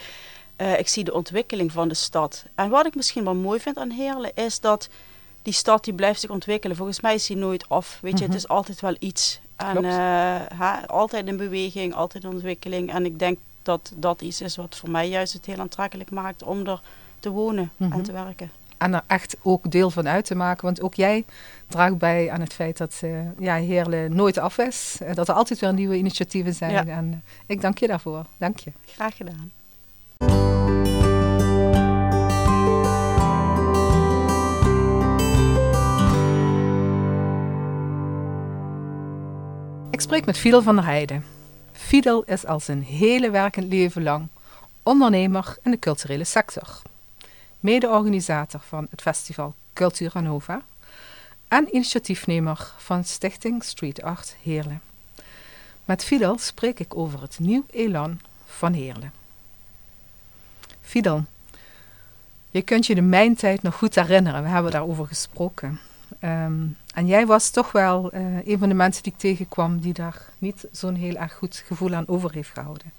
eh, 0.55 0.79
ik 0.79 0.87
zie 0.87 1.03
de 1.03 1.13
ontwikkeling 1.13 1.71
van 1.71 1.87
de 1.87 1.93
stad. 1.93 2.45
En 2.55 2.69
wat 2.69 2.85
ik 2.85 2.95
misschien 2.95 3.23
wel 3.23 3.35
mooi 3.35 3.59
vind 3.59 3.77
aan 3.77 3.89
Heerlen, 3.89 4.31
is 4.35 4.59
dat 4.59 4.89
die 5.41 5.53
stad 5.53 5.83
die 5.83 5.93
blijft 5.93 6.19
zich 6.19 6.29
ontwikkelen. 6.29 6.75
Volgens 6.75 6.99
mij 7.01 7.13
is 7.13 7.25
die 7.27 7.37
nooit 7.37 7.69
af. 7.69 7.99
Weet 8.01 8.11
je, 8.19 8.23
Mhm. 8.25 8.33
het 8.33 8.43
is 8.43 8.47
altijd 8.47 8.79
wel 8.81 8.95
iets. 8.99 9.39
En 9.55 9.83
ha, 10.55 10.83
altijd 10.87 11.27
in 11.27 11.37
beweging, 11.37 11.93
altijd 11.93 12.23
in 12.23 12.29
ontwikkeling. 12.29 12.91
En 12.93 13.05
ik 13.05 13.19
denk 13.19 13.37
dat 13.63 13.91
dat 13.95 14.21
iets 14.21 14.41
is 14.41 14.55
wat 14.55 14.75
voor 14.75 14.89
mij 14.89 15.09
juist 15.09 15.33
het 15.33 15.45
heel 15.45 15.57
aantrekkelijk 15.59 16.11
maakt 16.11 16.43
om 16.43 16.67
er 16.67 16.81
te 17.19 17.29
wonen 17.29 17.71
Mhm. 17.77 17.91
en 17.93 18.01
te 18.03 18.11
werken. 18.11 18.51
En 18.79 18.93
er 18.93 19.03
echt 19.07 19.35
ook 19.41 19.71
deel 19.71 19.91
van 19.91 20.07
uit 20.07 20.25
te 20.25 20.35
maken. 20.35 20.65
Want 20.65 20.81
ook 20.81 20.93
jij 20.93 21.25
draagt 21.67 21.97
bij 21.97 22.31
aan 22.31 22.39
het 22.39 22.53
feit 22.53 22.77
dat 22.77 22.99
eh 23.01 23.09
ja, 23.39 23.55
Heerlen 23.55 24.15
nooit 24.15 24.37
af 24.37 24.57
is. 24.57 24.97
Eh, 25.01 25.15
dat 25.15 25.27
er 25.27 25.33
altijd 25.33 25.59
weer 25.59 25.73
nieuwe 25.73 25.97
initiatieven 25.97 26.53
zijn. 26.53 26.71
Ja. 26.71 26.85
En 26.85 27.11
eh, 27.13 27.31
ik 27.45 27.61
dank 27.61 27.77
je 27.77 27.87
daarvoor. 27.87 28.25
Dank 28.37 28.57
je. 28.57 28.71
Graag 28.85 29.15
gedaan. 29.15 29.51
Ik 39.91 40.01
spreek 40.01 40.25
met 40.25 40.37
Fidel 40.37 40.61
van 40.61 40.75
der 40.75 40.85
Heijden. 40.85 41.25
Fidel 41.71 42.23
is 42.23 42.45
al 42.45 42.59
zijn 42.59 42.83
hele 42.83 43.29
werkend 43.29 43.67
leven 43.67 44.03
lang 44.03 44.27
ondernemer 44.83 45.57
in 45.63 45.71
de 45.71 45.79
culturele 45.79 46.23
sector. 46.23 46.81
Mede-organisator 47.59 48.59
van 48.59 48.87
het 48.89 49.01
festival 49.01 49.53
Cultura 49.73 50.19
Nova 50.19 50.61
en 51.47 51.75
initiatiefnemer 51.75 52.71
van 52.77 53.03
Stichting 53.03 53.63
Street 53.63 54.01
Art 54.01 54.35
Heerlen. 54.43 54.81
Met 55.85 56.03
Fidel 56.03 56.37
spreek 56.37 56.79
ik 56.79 56.97
over 56.97 57.21
het 57.21 57.39
nieuw 57.39 57.65
elan 57.71 58.19
van 58.45 58.73
Heerlen. 58.73 59.11
Fidel, 60.81 61.23
je 62.49 62.61
kunt 62.61 62.85
je 62.85 62.95
de 62.95 63.01
mijntijd 63.01 63.61
nog 63.61 63.75
goed 63.75 63.95
herinneren. 63.95 64.43
We 64.43 64.49
hebben 64.49 64.71
daarover 64.71 65.07
gesproken. 65.07 65.79
Ehm, 66.19 66.67
en 66.93 67.07
jij 67.07 67.25
was 67.25 67.49
toch 67.49 67.71
wel 67.71 68.11
eh, 68.11 68.47
een 68.47 68.57
van 68.57 68.69
de 68.69 68.75
mensen 68.75 69.03
die 69.03 69.11
ik 69.11 69.19
tegenkwam 69.19 69.79
die 69.79 69.93
daar 69.93 70.25
niet 70.37 70.67
zo'n 70.71 70.95
heel 70.95 71.15
erg 71.15 71.33
goed 71.33 71.63
gevoel 71.65 71.93
aan 71.93 72.07
over 72.07 72.33
heeft 72.33 72.49
gehouden. 72.53 72.91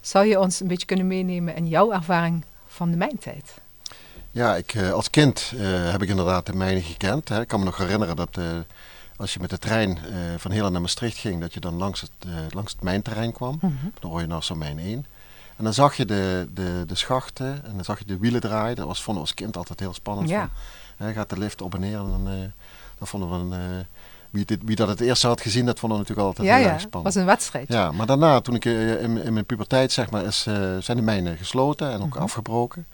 Zou 0.00 0.26
je 0.26 0.40
ons 0.40 0.60
een 0.60 0.68
beetje 0.68 0.86
kunnen 0.86 1.06
meenemen 1.06 1.54
in 1.54 1.68
jouw 1.68 1.92
ervaring 1.92 2.44
van 2.66 2.90
de 2.90 2.96
mijntijd? 2.96 3.60
Ja, 4.32 4.56
ik, 4.56 4.74
eh, 4.74 4.90
als 4.90 5.10
kind 5.10 5.52
eh, 5.58 5.90
heb 5.90 6.02
ik 6.02 6.08
inderdaad 6.08 6.46
de 6.46 6.54
mijnen 6.54 6.82
gekend. 6.82 7.28
Hè. 7.28 7.40
Ik 7.40 7.48
kan 7.48 7.58
me 7.58 7.64
nog 7.64 7.76
herinneren 7.76 8.16
dat 8.16 8.36
eh, 8.38 8.44
als 9.16 9.32
je 9.34 9.40
met 9.40 9.50
de 9.50 9.58
trein 9.58 9.98
van 10.36 10.50
Heerlen 10.50 10.72
naar 10.72 10.80
Maastricht 10.80 11.16
ging, 11.16 11.40
dat 11.40 11.54
je 11.54 11.60
dan 11.60 11.74
langs 11.74 12.00
het, 12.00 12.10
langs 12.54 12.72
het 12.72 12.82
mijnterrein 12.82 13.32
kwam. 13.32 13.58
Dan 14.00 14.10
hoor 14.10 14.20
je 14.20 14.26
naar 14.26 14.42
zo'n 14.42 14.58
mijn 14.58 14.78
1. 14.78 15.06
En 15.56 15.64
dan 15.64 15.74
zag 15.74 15.96
je 15.96 16.04
de, 16.04 16.48
de, 16.54 16.84
de 16.86 16.94
schachten 16.94 17.64
en 17.64 17.72
dan 17.74 17.84
zag 17.84 17.98
je 17.98 18.04
de 18.04 18.18
wielen 18.18 18.40
draaien. 18.40 18.76
Dat 18.76 18.86
was, 18.86 19.02
vonden 19.02 19.22
we 19.22 19.28
als 19.28 19.36
kind 19.38 19.56
altijd 19.56 19.80
heel 19.80 19.94
spannend. 19.94 20.28
Ja. 20.28 20.50
Van, 20.96 21.06
hè, 21.06 21.12
gaat 21.12 21.30
de 21.30 21.38
lift 21.38 21.62
op 21.62 21.74
en 21.74 21.80
neer 21.80 21.98
en 21.98 22.10
dan, 22.10 22.24
dan 22.98 23.06
vonden 23.06 23.30
we 23.30 23.54
een, 23.56 23.86
wie, 24.30 24.44
dit, 24.44 24.58
wie 24.64 24.76
dat 24.76 24.88
het 24.88 25.00
eerst 25.00 25.22
had 25.22 25.40
gezien, 25.40 25.66
dat 25.66 25.78
vonden 25.78 25.98
we 25.98 26.04
natuurlijk 26.04 26.28
altijd 26.28 26.48
Ja, 26.48 26.54
heel 26.54 26.64
ja, 26.64 26.72
erg 26.72 26.80
het 26.80 26.88
spannend. 26.88 27.14
was 27.14 27.22
een 27.22 27.28
wedstrijd. 27.28 27.68
Ja, 27.68 27.92
maar 27.92 28.06
daarna, 28.06 28.40
toen 28.40 28.54
ik 28.54 28.64
in, 28.64 29.22
in 29.22 29.32
mijn 29.32 29.46
puberteit, 29.46 29.92
zeg 29.92 30.10
maar, 30.10 30.24
is, 30.24 30.42
zijn 30.78 30.96
de 30.96 31.02
mijnen 31.02 31.36
gesloten 31.36 31.90
en 31.92 32.00
ook 32.02 32.14
Mhm. 32.14 32.22
afgebroken. 32.22 32.86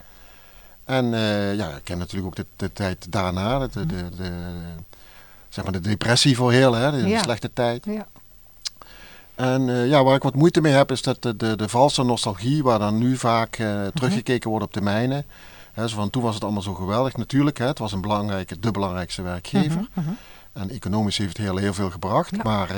En 0.88 1.14
eh, 1.14 1.54
ja, 1.54 1.68
ik 1.68 1.85
ken 1.85 1.99
natuurlijk 1.99 2.26
ook 2.26 2.37
de, 2.37 2.47
de 2.57 2.73
tijd 2.73 3.07
daarna, 3.12 3.59
de, 3.59 3.87
de, 3.87 4.09
de, 4.16 4.30
zeg 5.49 5.64
maar 5.64 5.73
de 5.73 5.80
depressie 5.80 6.37
voor 6.37 6.52
heel, 6.52 6.73
hè, 6.75 6.90
de 6.90 6.97
Mhm. 6.97 7.07
Ja. 7.07 7.23
slechte 7.23 7.50
tijd. 7.52 7.85
Ja. 7.85 8.07
En 9.35 9.68
eh, 9.68 9.88
ja, 9.88 10.04
waar 10.04 10.14
ik 10.16 10.23
wat 10.23 10.35
moeite 10.35 10.61
mee 10.61 10.73
heb, 10.73 10.90
is 10.90 11.02
dat 11.02 11.23
de, 11.23 11.37
de, 11.37 11.57
de 11.57 11.68
valse 11.68 12.02
nostalgie, 12.04 12.62
waar 12.62 12.78
dan 12.78 12.99
nu 12.99 13.16
vaak 13.16 13.59
Mhm. 13.59 13.68
eh, 13.68 13.87
teruggekeken 13.95 14.50
wordt 14.50 14.64
op 14.64 14.73
de 14.75 14.80
mijnen. 14.80 15.25
Hè, 15.73 15.88
zo 15.88 15.97
van, 15.97 16.11
toen 16.11 16.23
was 16.23 16.35
het 16.35 16.45
allemaal 16.45 16.62
zo 16.62 16.75
geweldig. 16.75 17.16
Natuurlijk, 17.16 17.59
hè, 17.59 17.66
het 17.66 17.78
was 17.78 17.92
een 17.92 18.00
belangrijke, 18.00 18.59
de 18.59 18.71
belangrijkste 18.71 19.23
werkgever. 19.23 19.80
Mhm, 19.95 20.00
mhm. 20.07 20.11
En 20.52 20.71
economisch 20.71 21.16
heeft 21.18 21.37
het 21.37 21.47
heel, 21.47 21.57
heel 21.57 21.75
veel 21.75 21.90
gebracht. 21.90 22.37
Ja. 22.37 22.42
Maar 22.42 22.68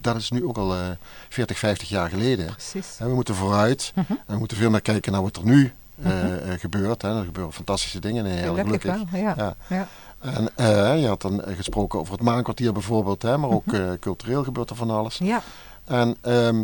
dat 0.00 0.16
is 0.16 0.30
nu 0.30 0.44
ook 0.44 0.56
al 0.56 0.74
eh 0.74 0.80
40, 1.28 1.58
50 1.58 1.88
jaar 1.88 2.08
geleden. 2.08 2.46
Precies. 2.46 2.96
En 2.98 3.08
we 3.08 3.14
moeten 3.14 3.34
vooruit. 3.34 3.92
Mhm. 3.94 4.12
En 4.12 4.18
we 4.26 4.36
moeten 4.38 4.56
veel 4.56 4.70
naar 4.70 4.80
kijken 4.80 5.12
naar 5.12 5.22
wat 5.22 5.36
er 5.36 5.44
nu 5.44 5.72
eh, 6.04 6.52
eh, 6.52 6.60
gebeurt. 6.60 7.02
Hè. 7.02 7.18
Er 7.18 7.24
gebeuren 7.24 7.52
fantastische 7.52 8.00
dingen 8.00 8.26
in 8.26 8.32
heel 8.32 8.54
Gelukkig 8.54 8.80
gelukkig. 8.92 9.10
wel, 9.10 9.20
ja. 9.20 9.54
Ja. 9.68 9.88
En 10.20 10.48
eh, 10.56 11.00
je 11.00 11.06
had 11.08 11.22
dan 11.22 11.42
gesproken 11.56 11.98
over 11.98 12.12
het 12.12 12.22
maankwartier 12.22 12.72
bijvoorbeeld. 12.72 13.22
Hè, 13.22 13.36
maar 13.38 13.50
ook 13.50 13.66
Mhm. 13.66 13.98
cultureel 13.98 14.44
gebeurt 14.44 14.70
er 14.70 14.76
van 14.76 14.90
alles. 14.90 15.18
Ja. 15.18 15.42
En 15.84 16.16
ehm, 16.20 16.60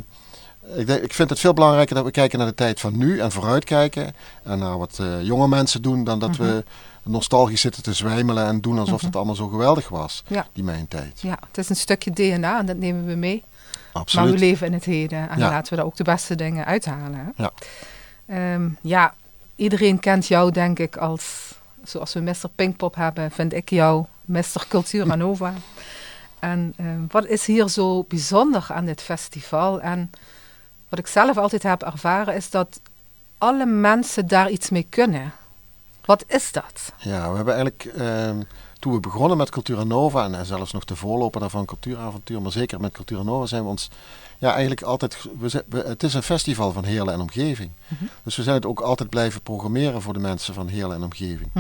ik, 0.77 0.87
denk, 0.87 1.03
ik 1.03 1.13
vind 1.15 1.31
het 1.31 1.41
veel 1.41 1.53
belangrijker 1.55 1.95
dat 1.95 2.05
we 2.05 2.11
kijken 2.11 2.39
naar 2.39 2.49
de 2.49 2.55
tijd 2.55 2.81
van 2.81 2.97
nu 2.97 3.21
en 3.21 3.33
vooruitkijken. 3.33 4.15
En 4.43 4.59
naar 4.59 4.79
wat 4.79 4.99
uh, 5.01 5.23
jonge 5.23 5.49
mensen 5.49 5.83
doen 5.83 6.05
dan 6.05 6.19
dat 6.19 6.37
we 6.37 6.65
nostalgisch 7.03 7.61
zitten 7.61 7.83
te 7.83 7.93
zwijmelen 7.93 8.47
en 8.47 8.61
doen 8.61 8.79
alsof 8.79 9.01
het 9.01 9.17
allemaal 9.17 9.35
zo 9.35 9.49
geweldig 9.49 9.89
was, 9.89 10.23
Ja. 10.27 10.47
die 10.53 10.65
mijn 10.65 10.89
tijd. 10.89 11.21
Ja, 11.21 11.39
het 11.47 11.59
is 11.59 11.69
een 11.69 11.77
stukje 11.77 12.11
DNA 12.11 12.59
en 12.59 12.67
dat 12.67 12.77
nemen 12.77 13.07
we 13.07 13.15
mee. 13.15 13.45
Absoluut. 13.93 14.25
Maar 14.25 14.35
we 14.35 14.41
leven 14.47 14.67
in 14.67 14.73
het 14.73 14.85
heden 14.85 15.31
en 15.31 15.39
Ja. 15.39 15.49
laten 15.51 15.71
we 15.71 15.77
daar 15.77 15.85
ook 15.87 15.97
de 15.97 16.05
beste 16.05 16.35
dingen 16.35 16.65
uithalen. 16.65 17.33
Hè? 17.37 17.43
Ja. 17.43 17.51
Ehm, 18.27 18.69
ja, 18.81 19.15
iedereen 19.59 19.99
kent 19.99 20.27
jou 20.27 20.53
denk 20.53 20.79
ik 20.79 20.97
als, 20.97 21.55
zoals 21.85 22.15
we 22.15 22.21
Mr. 22.21 22.49
Pinkpop 22.55 22.95
hebben, 22.95 23.31
vind 23.31 23.53
ik 23.53 23.71
jou 23.71 24.05
Mr. 24.25 24.65
Cultura 24.69 25.15
Nova. 25.25 25.55
En 26.39 26.75
ehm, 26.77 27.01
wat 27.09 27.27
is 27.27 27.47
hier 27.47 27.69
zo 27.69 28.03
bijzonder 28.03 28.67
aan 28.69 28.85
dit 28.85 29.03
festival? 29.03 29.81
En 29.81 30.11
wat 30.89 30.99
ik 30.99 31.07
zelf 31.07 31.37
altijd 31.37 31.63
heb 31.63 31.83
ervaren 31.83 32.35
is 32.35 32.51
dat 32.51 32.81
alle 33.39 33.67
mensen 33.67 34.27
daar 34.27 34.51
iets 34.51 34.71
mee 34.71 34.87
kunnen. 34.89 35.33
Wat 36.05 36.25
is 36.27 36.53
dat? 36.53 36.93
Ja, 36.97 37.31
we 37.31 37.37
hebben 37.37 37.55
eigenlijk, 37.55 37.85
ehm, 37.97 38.41
toen 38.79 38.93
we 38.93 39.01
begonnen 39.01 39.37
met 39.37 39.51
Cultura 39.51 39.85
Nova 39.85 40.25
en, 40.25 40.35
en 40.35 40.47
zelfs 40.47 40.73
nog 40.73 40.85
de 40.85 40.97
voorloper 40.97 41.41
daarvan, 41.41 41.65
Cultuuravontuur, 41.65 42.43
maar 42.43 42.53
zeker 42.53 42.81
met 42.81 42.93
Cultura 42.93 43.23
Nova 43.23 43.47
zijn 43.47 43.63
we 43.63 43.69
ons 43.69 43.91
ja, 44.39 44.51
eigenlijk 44.51 44.83
altijd, 44.83 45.27
we, 45.39 45.65
het 45.87 46.03
is 46.03 46.15
een 46.15 46.23
festival 46.23 46.73
van 46.73 46.85
Heerlen 46.85 47.15
en 47.15 47.21
omgeving. 47.21 47.71
Dus 48.23 48.37
we 48.37 48.43
zijn 48.43 48.57
het 48.57 48.67
ook 48.67 48.81
altijd 48.81 49.09
blijven 49.09 49.41
programmeren 49.41 50.03
voor 50.03 50.13
de 50.13 50.19
mensen 50.19 50.55
van 50.55 50.69
Heerlen 50.69 50.97
en 50.97 51.03
omgeving. 51.03 51.51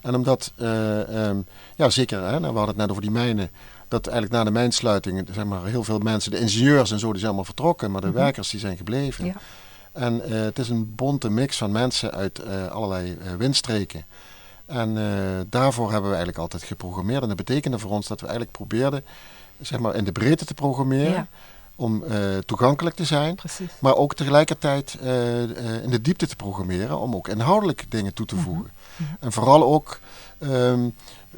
En 0.00 0.14
omdat, 0.14 0.52
eh, 0.56 1.26
ehm, 1.28 1.40
ja 1.76 1.90
zeker, 1.90 2.22
hè, 2.22 2.40
nou, 2.40 2.52
we 2.52 2.58
hadden 2.58 2.66
het 2.66 2.76
net 2.76 2.90
over 2.90 3.02
die 3.02 3.10
mijnen, 3.10 3.50
dat 3.88 4.06
eigenlijk 4.06 4.36
na 4.36 4.44
de 4.44 4.50
mijnsluiting, 4.50 5.28
zeg 5.32 5.44
maar, 5.44 5.64
heel 5.64 5.84
veel 5.84 5.98
mensen, 5.98 6.30
de 6.30 6.38
ingenieurs 6.38 6.90
en 6.90 6.98
zo, 6.98 7.06
die 7.06 7.16
zijn 7.16 7.26
allemaal 7.26 7.44
vertrokken, 7.44 7.90
maar 7.90 8.00
de 8.00 8.10
werkers 8.10 8.50
die 8.50 8.60
zijn 8.60 8.76
gebleven. 8.76 9.24
Ja. 9.24 9.34
En 9.92 10.22
eh, 10.22 10.40
het 10.40 10.58
is 10.58 10.68
een 10.68 10.94
bonte 10.94 11.30
mix 11.30 11.56
van 11.56 11.72
mensen 11.72 12.12
uit 12.12 12.38
eh, 12.38 12.66
allerlei 12.66 13.16
windstreken. 13.38 14.04
En 14.70 14.98
eh, 14.98 15.40
daarvoor 15.48 15.84
hebben 15.90 16.10
we 16.10 16.16
eigenlijk 16.16 16.38
altijd 16.38 16.62
geprogrammeerd. 16.62 17.22
En 17.22 17.28
dat 17.28 17.36
betekende 17.36 17.78
voor 17.78 17.90
ons 17.90 18.06
dat 18.06 18.20
we 18.20 18.26
eigenlijk 18.26 18.56
probeerden, 18.56 19.04
zeg 19.60 19.78
maar, 19.80 19.94
in 19.94 20.04
de 20.04 20.12
breedte 20.12 20.44
te 20.44 20.54
programmeren. 20.54 21.12
Ja. 21.12 21.26
Om 21.76 22.04
eh, 22.04 22.18
toegankelijk 22.46 22.96
te 22.96 23.04
zijn. 23.04 23.34
Precies. 23.34 23.70
Maar 23.78 23.96
ook 23.96 24.14
tegelijkertijd 24.14 24.96
eh, 25.02 25.40
in 25.82 25.90
de 25.90 26.00
diepte 26.00 26.26
te 26.26 26.36
programmeren. 26.36 26.98
Om 26.98 27.14
ook 27.14 27.28
inhoudelijk 27.28 27.84
dingen 27.88 28.14
toe 28.14 28.26
te 28.26 28.34
Mhm. 28.34 28.44
voegen. 28.44 28.70
En 29.20 29.32
vooral 29.32 29.64
ook 29.64 30.00
ehm, 30.40 30.88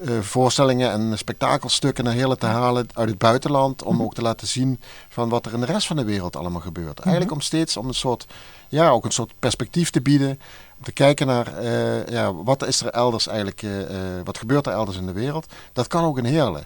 eh, 0.04 0.18
voorstellingen 0.20 0.90
en 0.90 1.18
spektakelstukken 1.18 2.04
naar 2.04 2.12
hele 2.12 2.36
te 2.36 2.46
halen 2.46 2.86
uit 2.94 3.08
het 3.08 3.18
buitenland. 3.18 3.82
Om 3.82 3.94
Mhm. 3.94 4.04
ook 4.04 4.14
te 4.14 4.22
laten 4.22 4.46
zien 4.46 4.80
van 5.08 5.28
wat 5.28 5.46
er 5.46 5.52
in 5.52 5.60
de 5.60 5.66
rest 5.66 5.86
van 5.86 5.96
de 5.96 6.04
wereld 6.04 6.36
allemaal 6.36 6.60
gebeurt. 6.60 6.98
Eigenlijk 7.00 7.32
om 7.32 7.40
steeds 7.40 7.76
om 7.76 7.88
een 7.88 7.94
soort, 7.94 8.26
ja, 8.68 8.88
ook 8.90 9.04
een 9.04 9.10
soort 9.12 9.32
perspectief 9.38 9.90
te 9.90 10.00
bieden. 10.00 10.40
Om 10.78 10.84
te 10.84 10.92
kijken 10.92 11.26
naar 11.26 11.56
eh, 11.56 12.06
ja, 12.06 12.34
wat 12.34 12.66
is 12.66 12.80
er 12.80 12.88
elders 12.88 13.26
eigenlijk, 13.26 13.62
eh, 13.62 13.70
wat 14.24 14.38
gebeurt 14.38 14.66
er 14.66 14.72
elders 14.72 14.96
in 14.96 15.06
de 15.06 15.12
wereld. 15.12 15.46
Dat 15.72 15.86
kan 15.86 16.04
ook 16.04 16.18
in 16.18 16.24
Heerlen. 16.24 16.64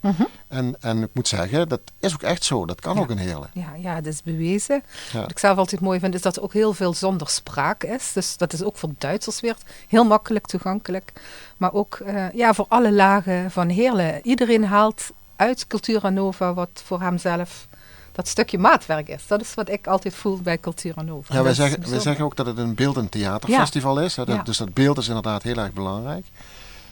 En, 0.49 0.77
en 0.81 1.03
ik 1.03 1.11
moet 1.13 1.29
zeggen, 1.29 1.69
dat 1.69 1.81
is 2.01 2.13
ook 2.15 2.23
echt 2.23 2.45
zo. 2.45 2.67
Dat 2.67 2.81
kan 2.81 2.91
Mhm. 2.91 3.01
Ja. 3.01 3.05
ook 3.05 3.11
in 3.19 3.19
Heerlen. 3.27 3.51
Ja, 3.53 3.75
ja, 3.77 3.95
dat 3.95 4.13
is 4.13 4.23
bewezen. 4.23 4.83
Ja. 5.13 5.21
Wat 5.21 5.31
ik 5.31 5.39
zelf 5.39 5.59
altijd 5.59 5.81
mooi 5.81 5.99
vind, 6.01 6.15
is 6.15 6.23
dat 6.23 6.37
er 6.37 6.43
ook 6.43 6.53
heel 6.53 6.73
veel 6.73 6.95
zonder 6.95 7.29
spraak 7.29 7.85
is. 7.85 8.13
Dus 8.13 8.37
dat 8.37 8.53
is 8.53 8.63
ook 8.63 8.77
voor 8.77 8.91
Duitsers 8.99 9.41
weer 9.41 9.57
heel 9.89 10.05
makkelijk 10.05 10.47
toegankelijk. 10.47 11.13
Maar 11.57 11.73
ook 11.73 11.95
eh, 11.95 12.33
ja, 12.33 12.55
voor 12.55 12.67
alle 12.69 12.93
lagen 12.93 13.51
van 13.51 13.69
Heerlen. 13.69 14.21
Iedereen 14.27 14.65
haalt 14.65 15.11
uit 15.37 15.67
Cultura 15.67 16.09
Nova 16.11 16.55
wat 16.55 16.69
voor 16.85 17.01
hemzelf 17.01 17.67
dat 18.13 18.29
stukje 18.29 18.59
maatwerk 18.59 19.09
is. 19.09 19.27
Dat 19.27 19.41
is 19.41 19.55
wat 19.55 19.69
ik 19.71 19.87
altijd 19.87 20.15
voel 20.15 20.41
bij 20.41 20.59
Cultura 20.59 21.03
Nova. 21.03 21.35
Ja, 21.35 21.43
wij 21.43 21.55
zeggen, 21.55 21.91
wij 21.91 22.01
zeggen 22.01 22.25
ook 22.25 22.37
dat 22.37 22.47
het 22.47 22.59
een 22.59 22.75
beeldend 22.75 23.11
theaterfestival 23.11 24.01
is. 24.01 24.17
Hè, 24.17 24.25
dat- 24.25 24.37
Ja. 24.37 24.43
Dus 24.43 24.57
dat 24.57 24.75
beeld 24.75 24.99
is 24.99 25.09
inderdaad 25.09 25.43
heel 25.43 25.57
erg 25.57 25.73
belangrijk. 25.73 26.27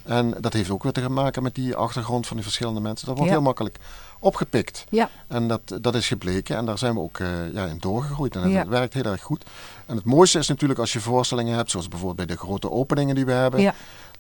En 0.05 0.35
dat 0.41 0.53
heeft 0.53 0.71
ook 0.71 0.83
weer 0.83 0.93
te 0.93 1.09
maken 1.11 1.43
met 1.43 1.55
die 1.55 1.75
achtergrond 1.77 2.27
van 2.27 2.37
die 2.37 2.45
verschillende 2.45 2.81
mensen. 2.81 3.07
Dat 3.07 3.17
wordt 3.17 3.31
Ja. 3.31 3.37
heel 3.37 3.47
makkelijk 3.47 3.79
opgepikt. 4.19 4.85
Ja, 4.89 5.11
En 5.29 5.49
dat, 5.49 5.61
dat 5.81 5.95
is 5.95 6.07
gebleken 6.07 6.57
en 6.57 6.65
daar 6.65 6.79
zijn 6.79 6.95
we 6.95 7.01
ook 7.01 7.19
eh, 7.19 7.53
ja, 7.53 7.65
in 7.65 7.79
doorgegroeid. 7.81 8.37
En 8.37 8.43
het 8.43 8.53
Ja. 8.53 8.67
werkt 8.69 8.95
heel 8.95 9.05
erg 9.05 9.23
goed. 9.23 9.45
En 9.87 9.97
het 9.97 10.05
mooiste 10.05 10.39
is 10.39 10.49
natuurlijk 10.49 10.81
als 10.81 10.93
je 10.93 11.01
voorstellingen 11.01 11.57
hebt, 11.57 11.71
zoals 11.71 11.89
bijvoorbeeld 11.89 12.27
bij 12.27 12.37
de 12.37 12.43
grote 12.43 12.71
openingen 12.71 13.15
die 13.15 13.25
we 13.25 13.33
hebben. 13.33 13.61
ja, 13.61 13.75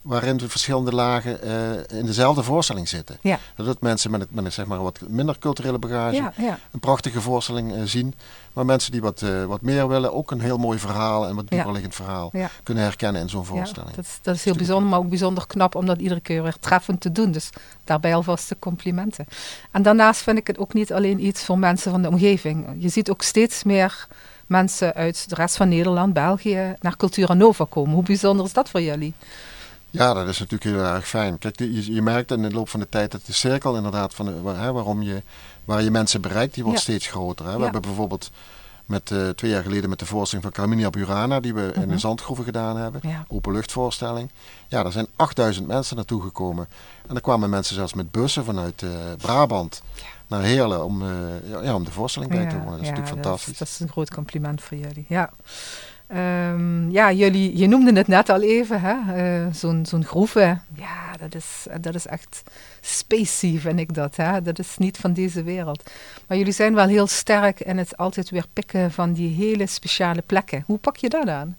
Waarin 0.04 0.36
de 0.36 0.48
verschillende 0.48 0.92
lagen 0.92 1.42
eh, 1.42 1.98
in 1.98 2.06
dezelfde 2.06 2.42
voorstelling 2.42 2.88
zitten. 2.88 3.18
ja, 3.22 3.38
Dat 3.56 3.80
mensen 3.80 4.10
met, 4.10 4.34
met 4.34 4.44
een, 4.44 4.52
zeg 4.52 4.66
maar, 4.66 4.82
wat 4.82 5.00
minder 5.08 5.38
culturele 5.38 5.78
bagage 5.78 6.16
ja, 6.16 6.32
ja. 6.36 6.58
een 6.70 6.80
prachtige 6.80 7.20
voorstelling 7.20 7.74
eh, 7.74 7.82
zien. 7.84 8.14
Maar 8.52 8.64
mensen 8.64 8.92
die 8.92 9.00
wat, 9.00 9.22
eh, 9.22 9.44
wat 9.44 9.60
meer 9.60 9.88
willen, 9.88 10.14
ook 10.14 10.30
een 10.30 10.40
heel 10.40 10.56
mooi 10.56 10.78
verhaal 10.78 11.26
en 11.26 11.34
wat 11.34 11.48
dieperliggend 11.48 11.94
verhaal 11.94 12.32
kunnen 12.62 12.82
herkennen 12.84 13.22
in 13.22 13.28
zo'n 13.28 13.44
voorstelling. 13.44 13.94
dat, 13.94 14.18
dat 14.22 14.34
is 14.34 14.44
heel 14.44 14.56
bijzonder, 14.56 14.88
maar 14.88 14.98
ook 14.98 15.08
bijzonder 15.08 15.46
knap 15.46 15.74
om 15.74 15.86
dat 15.86 16.00
iedere 16.00 16.20
keer 16.20 16.42
weer 16.42 16.58
treffend 16.60 17.00
te 17.00 17.12
doen. 17.12 17.32
Dus 17.32 17.50
daarbij 17.84 18.14
alvast 18.14 18.48
de 18.48 18.56
complimenten. 18.58 19.26
En 19.70 19.82
daarnaast 19.82 20.22
vind 20.22 20.38
ik 20.38 20.46
het 20.46 20.58
ook 20.58 20.72
niet 20.72 20.92
alleen 20.92 21.26
iets 21.26 21.44
voor 21.44 21.58
mensen 21.58 21.90
van 21.90 22.02
de 22.02 22.08
omgeving. 22.08 22.66
Je 22.78 22.88
ziet 22.88 23.10
ook 23.10 23.22
steeds 23.22 23.62
meer 23.62 24.06
mensen 24.46 24.94
uit 24.94 25.28
de 25.28 25.34
rest 25.34 25.56
van 25.56 25.68
Nederland, 25.68 26.12
België, 26.12 26.74
naar 26.80 26.96
Cultura 26.96 27.34
Nova 27.34 27.66
komen. 27.68 27.94
Hoe 27.94 28.02
bijzonder 28.02 28.46
is 28.46 28.52
dat 28.52 28.68
voor 28.68 28.82
jullie? 28.82 29.14
Ja, 30.02 30.14
dat 30.14 30.28
is 30.28 30.38
natuurlijk 30.38 30.70
heel 30.76 30.84
erg 30.84 31.08
fijn. 31.08 31.38
Kijk, 31.38 31.58
je, 31.58 31.92
je 31.94 32.02
merkt 32.02 32.30
in 32.30 32.42
de 32.42 32.50
loop 32.50 32.68
van 32.68 32.80
de 32.80 32.88
tijd 32.88 33.10
dat 33.12 33.26
de 33.26 33.32
cirkel 33.32 33.76
inderdaad 33.76 34.14
van 34.14 34.26
de, 34.26 34.40
waar, 34.40 34.60
hè, 34.60 34.72
waarom 34.72 35.02
je, 35.02 35.22
waar 35.64 35.82
je 35.82 35.90
mensen 35.90 36.20
bereikt, 36.20 36.54
die 36.54 36.62
wordt 36.64 36.78
Ja. 36.78 36.84
steeds 36.84 37.06
groter. 37.06 37.44
Hè. 37.44 37.50
We 37.52 37.56
Ja. 37.58 37.62
hebben 37.64 37.82
bijvoorbeeld 37.82 38.30
met, 38.86 39.10
eh, 39.10 39.28
twee 39.28 39.50
jaar 39.50 39.62
geleden 39.62 39.88
met 39.90 39.98
de 39.98 40.06
voorstelling 40.06 40.46
van 40.46 40.56
Carminia 40.56 40.90
Burana, 40.90 41.40
die 41.40 41.54
we 41.54 41.70
in 41.74 41.80
Mhm. 41.80 41.88
de 41.90 41.98
Zandgroeven 41.98 42.44
gedaan 42.44 42.76
hebben, 42.76 43.00
Ja. 43.04 43.24
openluchtvoorstelling. 43.28 44.30
Ja, 44.68 44.82
daar 44.82 44.92
zijn 44.92 45.06
8000 45.16 45.66
mensen 45.66 45.96
naartoe 45.96 46.22
gekomen. 46.22 46.68
En 47.06 47.14
er 47.14 47.20
kwamen 47.20 47.50
mensen 47.50 47.74
zelfs 47.74 47.94
met 47.94 48.10
bussen 48.10 48.44
vanuit 48.44 48.82
eh, 48.82 48.88
Brabant 49.18 49.82
naar 50.26 50.42
Heerlen 50.42 50.84
om, 50.84 51.02
eh, 51.02 51.62
ja, 51.64 51.74
om 51.74 51.84
de 51.84 51.90
voorstelling 51.90 52.30
bij 52.32 52.46
te 52.48 52.54
wonen. 52.56 52.70
Dat 52.70 52.80
is 52.80 52.88
natuurlijk 52.88 53.06
dat 53.14 53.22
fantastisch. 53.24 53.52
is, 53.52 53.58
dat 53.58 53.68
is 53.68 53.80
een 53.80 53.88
groot 53.88 54.10
compliment 54.14 54.62
voor 54.62 54.76
jullie. 54.76 55.04
Ja. 55.08 55.30
Ehm, 56.06 56.90
ja, 56.90 57.12
jullie, 57.12 57.56
je 57.56 57.66
noemde 57.66 57.92
het 57.92 58.06
net 58.06 58.28
al 58.28 58.42
even, 58.42 58.80
hè? 58.80 59.14
eh, 59.16 59.52
zo'n 59.52 59.86
zo'n 59.86 60.04
groeve. 60.04 60.58
Ja, 60.74 61.16
dat 61.18 61.34
is, 61.34 61.66
dat 61.80 61.94
is 61.94 62.06
echt 62.06 62.42
spacey, 62.80 63.58
vind 63.58 63.78
ik 63.78 63.94
dat. 63.94 64.16
Hè? 64.16 64.42
Dat 64.42 64.58
is 64.58 64.76
niet 64.78 64.96
van 64.96 65.12
deze 65.12 65.42
wereld. 65.42 65.90
Maar 66.26 66.38
jullie 66.38 66.52
zijn 66.52 66.74
wel 66.74 66.86
heel 66.86 67.06
sterk 67.06 67.60
in 67.60 67.78
het 67.78 67.96
altijd 67.96 68.30
weer 68.30 68.46
pikken 68.52 68.92
van 68.92 69.12
die 69.12 69.34
hele 69.34 69.66
speciale 69.66 70.22
plekken. 70.26 70.62
Hoe 70.66 70.78
pak 70.78 70.96
je 70.96 71.08
dat 71.08 71.28
aan? 71.28 71.56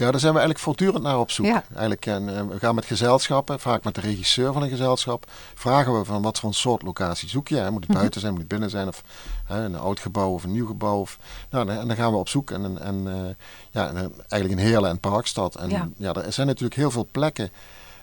Ja, 0.00 0.10
daar 0.10 0.20
zijn 0.20 0.32
we 0.32 0.38
eigenlijk 0.38 0.58
voortdurend 0.58 1.02
naar 1.02 1.18
op 1.18 1.30
zoek. 1.30 1.46
Ja. 1.46 1.64
Eigenlijk, 1.70 2.06
en, 2.06 2.36
eh, 2.36 2.46
we 2.46 2.58
gaan 2.58 2.74
met 2.74 2.84
gezelschappen, 2.84 3.60
vaak 3.60 3.84
met 3.84 3.94
de 3.94 4.00
regisseur 4.00 4.52
van 4.52 4.62
een 4.62 4.68
gezelschap, 4.68 5.26
vragen 5.54 5.98
we 5.98 6.04
van 6.04 6.22
wat 6.22 6.38
voor 6.38 6.48
een 6.48 6.54
soort 6.54 6.82
locatie 6.82 7.28
zoek 7.28 7.48
je. 7.48 7.56
Hè? 7.56 7.70
Moet 7.70 7.80
het 7.80 7.88
Mhm. 7.90 7.98
buiten 7.98 8.20
zijn, 8.20 8.32
moet 8.32 8.40
het 8.40 8.50
binnen 8.50 8.70
zijn, 8.70 8.88
of 8.88 9.02
hè, 9.44 9.64
een 9.64 9.76
oud 9.78 10.00
gebouw 10.00 10.30
of 10.32 10.44
een 10.44 10.52
nieuw 10.52 10.66
gebouw. 10.66 10.98
Of, 11.00 11.18
nou, 11.50 11.68
en 11.68 11.86
dan 11.88 11.96
gaan 11.96 12.12
we 12.12 12.18
op 12.18 12.28
zoek. 12.28 12.50
En, 12.50 12.78
en, 12.82 13.02
eh, 13.06 13.34
ja, 13.70 13.88
en, 13.88 13.96
eh, 13.96 14.02
eigenlijk 14.28 14.60
in 14.62 14.66
Heerlen 14.66 14.90
en 14.90 15.00
Parkstad. 15.00 15.54
En 15.54 15.68
Ja. 15.70 15.88
ja. 15.96 16.14
er 16.14 16.32
zijn 16.32 16.46
natuurlijk 16.46 16.74
heel 16.80 16.90
veel 16.90 17.08
plekken, 17.12 17.50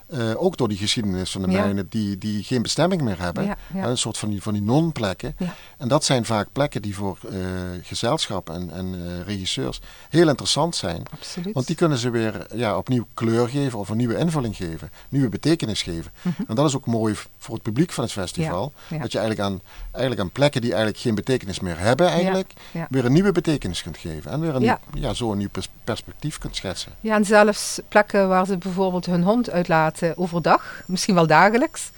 eh, 0.08 0.42
ook 0.44 0.58
door 0.58 0.68
die 0.68 0.78
geschiedenis 0.78 1.32
van 1.32 1.42
de 1.42 1.52
Ja. 1.52 1.62
mijnen, 1.64 1.90
die, 1.90 2.18
die 2.18 2.44
geen 2.44 2.62
bestemming 2.62 3.02
meer 3.02 3.20
hebben. 3.22 3.44
Ja, 3.46 3.58
ja. 3.74 3.80
Hè, 3.82 3.90
Een 3.90 3.98
soort 3.98 4.18
van 4.18 4.30
die, 4.30 4.42
van 4.42 4.54
die 4.54 4.62
non-plekken. 4.62 5.36
En 5.78 5.88
dat 5.88 6.04
zijn 6.04 6.26
vaak 6.26 6.48
plekken 6.52 6.82
die 6.82 6.96
voor 6.96 7.18
eh 7.32 7.36
gezelschappen 7.82 8.56
en, 8.56 8.72
en 8.72 8.94
eh, 9.06 9.26
regisseurs 9.26 9.82
heel 10.10 10.28
interessant 10.30 10.76
zijn. 10.76 11.04
Absoluut. 11.12 11.54
Want 11.54 11.68
die 11.68 11.76
kunnen 11.76 11.98
ze 11.98 12.10
weer 12.10 12.48
ja, 12.56 12.78
opnieuw 12.78 13.08
kleur 13.14 13.50
geven 13.50 13.80
of 13.80 13.90
een 13.90 13.98
nieuwe 13.98 14.18
invulling 14.18 14.56
geven, 14.56 14.90
nieuwe 15.10 15.30
betekenis 15.30 15.82
geven. 15.82 16.12
En 16.48 16.56
dat 16.56 16.66
is 16.68 16.76
ook 16.76 16.86
mooi 16.86 17.16
voor 17.38 17.54
het 17.54 17.64
publiek 17.64 17.92
van 17.92 18.04
het 18.04 18.14
festival. 18.14 18.74
Mhm. 18.90 19.02
Dat 19.02 19.12
je 19.12 19.18
eigenlijk 19.20 19.50
aan, 19.50 19.62
eigenlijk 19.92 20.22
aan 20.22 20.32
plekken 20.32 20.62
die 20.62 20.70
eigenlijk 20.70 21.02
geen 21.02 21.16
betekenis 21.16 21.60
meer 21.60 21.80
hebben, 21.80 22.08
eigenlijk, 22.08 22.54
weer 22.90 23.06
een 23.06 23.14
nieuwe 23.14 23.32
betekenis 23.32 23.82
kunt 23.84 23.98
geven. 23.98 24.32
En 24.32 24.40
weer 24.40 24.56
een, 24.56 24.62
Ja. 24.62 24.80
nieuw- 24.94 25.02
ja, 25.04 25.14
zo 25.14 25.32
een 25.32 25.38
nieuw 25.38 25.50
pers- 25.50 25.70
perspectief 25.84 26.38
kunt 26.38 26.56
schetsen. 26.56 26.92
Ja, 27.02 27.16
en 27.16 27.26
zelfs 27.26 27.80
plekken 27.88 28.28
waar 28.28 28.46
ze 28.46 28.58
bijvoorbeeld 28.58 29.06
hun 29.06 29.24
hond 29.24 29.50
uitlaten 29.50 29.96
overdag, 30.16 30.84
misschien 30.86 31.16
wel 31.16 31.27
dagelijks, 31.27 31.92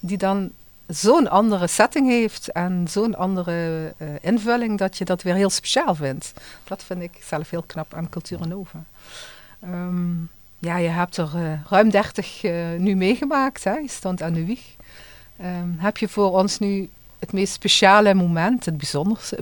die 0.00 0.18
dan 0.18 0.50
zo'n 0.86 1.28
andere 1.28 1.66
setting 1.66 2.08
heeft 2.08 2.48
en 2.48 2.86
zo'n 2.90 3.14
andere 3.14 3.94
eh, 3.96 4.08
invulling 4.20 4.78
dat 4.78 4.98
je 4.98 5.04
dat 5.04 5.22
weer 5.22 5.34
heel 5.34 5.50
speciaal 5.50 5.94
vindt. 5.94 6.32
Dat 6.64 6.84
vind 6.84 7.02
ik 7.02 7.18
zelf 7.24 7.50
heel 7.50 7.64
knap 7.66 7.94
aan 7.94 8.08
Cultura 8.08 8.44
Nova. 8.44 8.84
Ehm, 9.60 10.12
ja, 10.58 10.76
je 10.76 10.88
hebt 10.88 11.16
er 11.16 11.30
eh, 11.34 11.52
ruim 11.68 11.90
30 11.90 12.42
eh, 12.42 12.54
nu 12.78 12.94
meegemaakt, 12.94 13.64
hè? 13.64 13.74
je 13.74 13.88
stond 13.88 14.22
aan 14.22 14.32
de 14.32 14.44
wieg. 14.44 14.76
Ehm, 15.36 15.68
heb 15.76 15.96
je 15.96 16.08
voor 16.08 16.38
ons 16.38 16.58
nu 16.58 16.88
het 17.18 17.32
meest 17.32 17.52
speciale 17.52 18.14
moment, 18.14 18.64
het, 18.64 18.92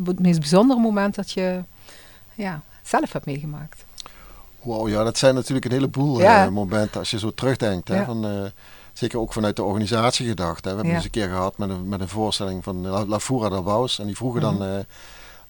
het 0.04 0.20
meest 0.20 0.38
bijzondere 0.38 0.80
moment 0.80 1.14
dat 1.14 1.30
je 1.30 1.62
ja, 2.34 2.62
zelf 2.82 3.12
hebt 3.12 3.26
meegemaakt? 3.26 3.84
Wow, 4.62 4.88
ja, 4.88 5.04
dat 5.04 5.18
zijn 5.18 5.34
natuurlijk 5.34 5.64
een 5.64 5.70
heleboel 5.72 6.18
Ja. 6.20 6.44
eh, 6.44 6.50
momenten 6.50 6.98
als 7.00 7.10
je 7.10 7.18
zo 7.18 7.30
terugdenkt. 7.34 7.88
Hè, 7.88 7.96
Ja. 7.96 8.04
van, 8.04 8.24
eh, 8.26 8.30
zeker 8.92 9.18
ook 9.18 9.32
vanuit 9.32 9.56
de 9.56 9.62
organisatie 9.62 10.28
gedacht. 10.28 10.64
Hè. 10.64 10.70
We 10.70 10.76
hebben 10.76 10.88
Ja. 10.88 10.94
eens 10.94 11.04
een 11.04 11.10
keer 11.10 11.28
gehad 11.28 11.58
met 11.58 11.70
een, 11.70 11.88
met 11.88 12.00
een 12.00 12.08
voorstelling 12.08 12.64
van 12.64 12.86
La, 12.86 13.04
La 13.04 13.20
Fura 13.20 13.48
del 13.48 13.62
Baus. 13.62 13.98
En 13.98 14.06
die 14.06 14.16
vroegen 14.16 14.40
dan 14.40 14.54
Mhm. 14.54 14.62
eh, 14.62 14.78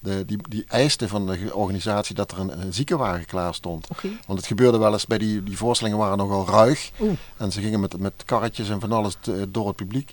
de, 0.00 0.24
die, 0.24 0.38
die 0.48 0.64
eiste 0.68 1.08
van 1.08 1.26
de 1.26 1.50
organisatie 1.54 2.14
dat 2.14 2.30
er 2.32 2.38
een, 2.40 2.60
een 2.60 2.74
ziekenwagen 2.74 3.26
klaar 3.26 3.54
stond. 3.54 3.88
Want 4.26 4.38
het 4.38 4.46
gebeurde 4.46 4.78
wel 4.78 4.92
eens 4.92 5.06
bij 5.06 5.18
die, 5.18 5.42
die 5.42 5.56
voorstellingen 5.56 5.98
waren 6.00 6.18
nogal 6.18 6.46
ruig. 6.48 6.90
Oeh. 7.00 7.12
En 7.36 7.52
ze 7.52 7.60
gingen 7.60 7.80
met, 7.80 7.98
met 7.98 8.12
karretjes 8.24 8.68
en 8.68 8.80
van 8.80 8.92
alles 8.92 9.16
te- 9.20 9.50
door 9.50 9.66
het 9.66 9.76
publiek. 9.76 10.12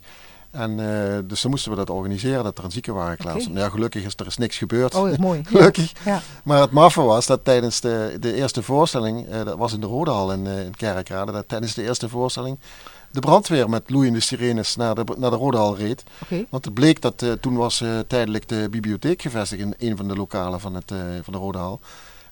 En 0.57 0.79
eh, 0.79 1.17
dus 1.23 1.41
dan 1.41 1.51
moesten 1.51 1.71
we 1.71 1.77
dat 1.77 1.89
organiseren, 1.89 2.43
dat 2.43 2.57
er 2.57 2.63
een 2.63 2.71
ziekenwagen 2.71 3.17
klaar 3.17 3.39
stond. 3.39 3.53
Nou 3.53 3.65
Ja, 3.65 3.71
gelukkig 3.71 4.03
is 4.05 4.13
er 4.15 4.25
is 4.25 4.37
niks 4.37 4.57
gebeurd. 4.57 4.95
Oh, 4.95 5.17
mooi. 5.17 5.39
Ja. 5.43 5.49
gelukkig. 5.57 5.91
Ja. 6.05 6.21
Maar 6.43 6.61
het 6.61 6.71
maffe 6.71 7.01
was 7.01 7.25
dat 7.25 7.39
tijdens 7.43 7.79
de, 7.81 8.17
de 8.19 8.33
eerste 8.33 8.63
voorstelling, 8.63 9.27
eh, 9.29 9.45
dat 9.45 9.57
was 9.57 9.73
in 9.73 9.79
de 9.79 9.87
Rodehal 9.87 10.31
in, 10.31 10.47
eh, 10.47 10.65
in 10.65 10.75
Kerkrade, 10.75 11.31
dat 11.31 11.47
tijdens 11.47 11.73
de 11.73 11.83
eerste 11.83 12.09
voorstelling 12.09 12.59
de 13.11 13.19
brandweer 13.19 13.69
met 13.69 13.89
loeiende 13.89 14.19
sirenes 14.19 14.75
naar 14.75 14.95
de, 14.95 15.03
naar 15.17 15.29
de 15.29 15.35
Rodehal 15.35 15.77
reed. 15.77 16.03
Oké. 16.23 16.45
Want 16.49 16.65
het 16.65 16.73
bleek 16.73 17.01
dat 17.01 17.25
toen 17.39 17.55
was 17.55 17.83
tijdelijk 18.07 18.47
de 18.47 18.67
bibliotheek 18.69 19.21
gevestigd 19.21 19.61
in 19.61 19.73
een 19.77 19.97
van 19.97 20.07
de 20.07 20.15
lokalen 20.15 20.59
van, 20.59 20.73
het, 20.75 20.93
van 21.23 21.33
de 21.33 21.39
Rodehal. 21.39 21.79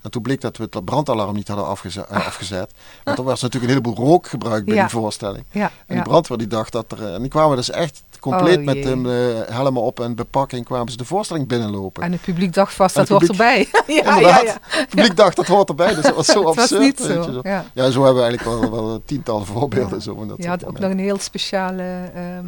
En 0.05 0.11
toen 0.11 0.21
bleek 0.21 0.41
dat 0.41 0.57
we 0.57 0.67
het 0.69 0.85
brandalarm 0.85 1.35
niet 1.35 1.47
hadden 1.47 1.65
afgezet. 1.67 2.05
eh, 2.07 2.25
afgezet. 2.27 2.71
Want 3.03 3.17
er 3.17 3.23
was 3.23 3.41
natuurlijk 3.41 3.71
een 3.71 3.77
heleboel 3.79 4.05
rook 4.07 4.27
gebruikt 4.27 4.65
bij 4.65 4.75
Ja. 4.75 4.81
die 4.81 4.91
voorstelling. 4.91 5.45
Ja. 5.51 5.63
En 5.63 5.71
die 5.87 5.97
ja. 5.97 6.03
brandweer 6.03 6.37
die 6.37 6.47
dacht 6.47 6.71
dat 6.71 6.91
er... 6.91 7.13
En 7.13 7.21
die 7.21 7.29
kwamen 7.29 7.55
dus 7.55 7.69
echt 7.69 8.03
compleet 8.31 8.57
Oh, 8.57 8.63
met 8.63 8.83
hun 8.83 9.05
eh, 9.05 9.55
helmen 9.55 9.81
op 9.81 9.99
en 9.99 10.15
bepakking 10.15 10.65
kwamen 10.65 10.91
ze 10.91 10.97
de 10.97 11.05
voorstelling 11.05 11.47
binnenlopen. 11.47 12.03
En 12.03 12.11
het 12.11 12.21
publiek 12.21 12.53
dacht 12.53 12.73
vast, 12.73 12.95
dat 12.95 13.07
het 13.07 13.17
hoort 13.17 13.29
erbij. 13.29 13.57
ja, 13.71 13.83
ja, 13.87 14.15
Inderdaad. 14.15 14.43
ja. 14.43 14.57
Het 14.61 14.89
publiek 14.89 15.15
dacht 15.15 15.35
dat 15.35 15.47
hoort 15.47 15.69
erbij, 15.69 15.95
dus 15.95 16.03
dat 16.03 16.15
was 16.15 16.25
zo 16.25 16.45
Het 16.47 16.55
was 16.55 16.57
absurd. 16.57 16.81
niet 16.81 17.07
weet 17.07 17.23
zo. 17.23 17.31
je 17.31 17.39
Ja. 17.49 17.65
Ja, 17.73 17.89
zo 17.89 18.03
hebben 18.03 18.23
we 18.23 18.27
eigenlijk 18.29 18.59
wel, 18.71 18.71
wel 18.71 19.01
tientallen 19.05 19.45
voorbeelden. 19.45 20.01
Zo 20.01 20.15
van 20.15 20.27
dat 20.27 20.37
Je 20.37 20.47
had 20.47 20.65
ook 20.65 20.79
nog 20.79 20.91
een 20.91 20.99
heel 20.99 21.19
speciale 21.19 22.11
ehm, 22.15 22.45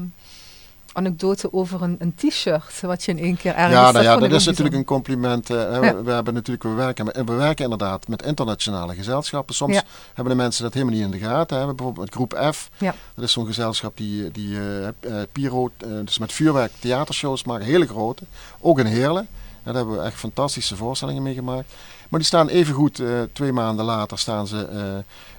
anekdote 0.98 1.54
over 1.54 1.82
een, 1.82 1.96
een 2.00 2.16
t-shirt, 2.16 2.82
wat 2.82 3.04
je 3.04 3.12
in 3.12 3.20
één 3.20 3.38
keer 3.38 3.54
ergens... 3.54 3.74
Ja, 3.74 3.92
nou 3.92 4.04
ja, 4.04 4.18
dat 4.18 4.32
is 4.32 4.46
natuurlijk 4.46 4.76
een 4.76 4.84
compliment. 4.86 5.50
eh, 5.50 5.56
Ja. 5.58 5.80
we, 5.80 6.02
we 6.04 6.12
hebben 6.12 6.34
natuurlijk, 6.34 6.64
we 6.64 6.74
werken, 6.74 7.06
we 7.26 7.34
werken 7.34 7.64
inderdaad 7.64 8.08
met 8.08 8.22
internationale 8.26 8.96
gezelschappen. 8.96 9.56
Soms 9.56 9.74
Ja. 9.76 9.84
hebben 10.14 10.34
de 10.38 10.42
mensen 10.42 10.64
dat 10.64 10.74
helemaal 10.74 10.96
niet 10.96 11.04
in 11.04 11.12
de 11.12 11.18
gaten. 11.18 11.58
Hè. 11.60 11.66
Bijvoorbeeld 11.66 12.06
met 12.06 12.14
groep 12.16 12.52
F. 12.54 12.70
Ja. 12.78 12.96
Dat 13.16 13.24
is 13.24 13.32
zo'n 13.32 13.46
gezelschap 13.46 13.98
die, 13.98 14.32
die 14.32 14.58
eh, 14.58 14.88
eh, 14.88 14.94
Piro, 15.32 15.72
dus 16.04 16.18
met 16.18 16.34
vuurwerk 16.34 16.72
theatershows 16.80 17.44
maken, 17.44 17.66
hele 17.66 17.88
grote. 17.88 18.24
Ook 18.60 18.80
in 18.80 18.86
Heerlen. 18.86 19.28
Daar 19.64 19.76
hebben 19.76 19.98
we 19.98 20.02
echt 20.04 20.16
fantastische 20.20 20.76
voorstellingen 20.76 21.24
mee 21.24 21.34
gemaakt. 21.34 21.74
Maar 22.10 22.20
die 22.20 22.28
staan 22.28 22.48
evengoed, 22.48 23.00
eh 23.00 23.08
twee 23.34 23.52
maanden 23.52 23.86
later 23.86 24.20
staan 24.20 24.48
ze 24.48 24.68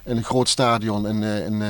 in 0.05 0.17
een 0.17 0.23
groot 0.23 0.49
stadion 0.49 1.07
in, 1.07 1.23
in, 1.23 1.61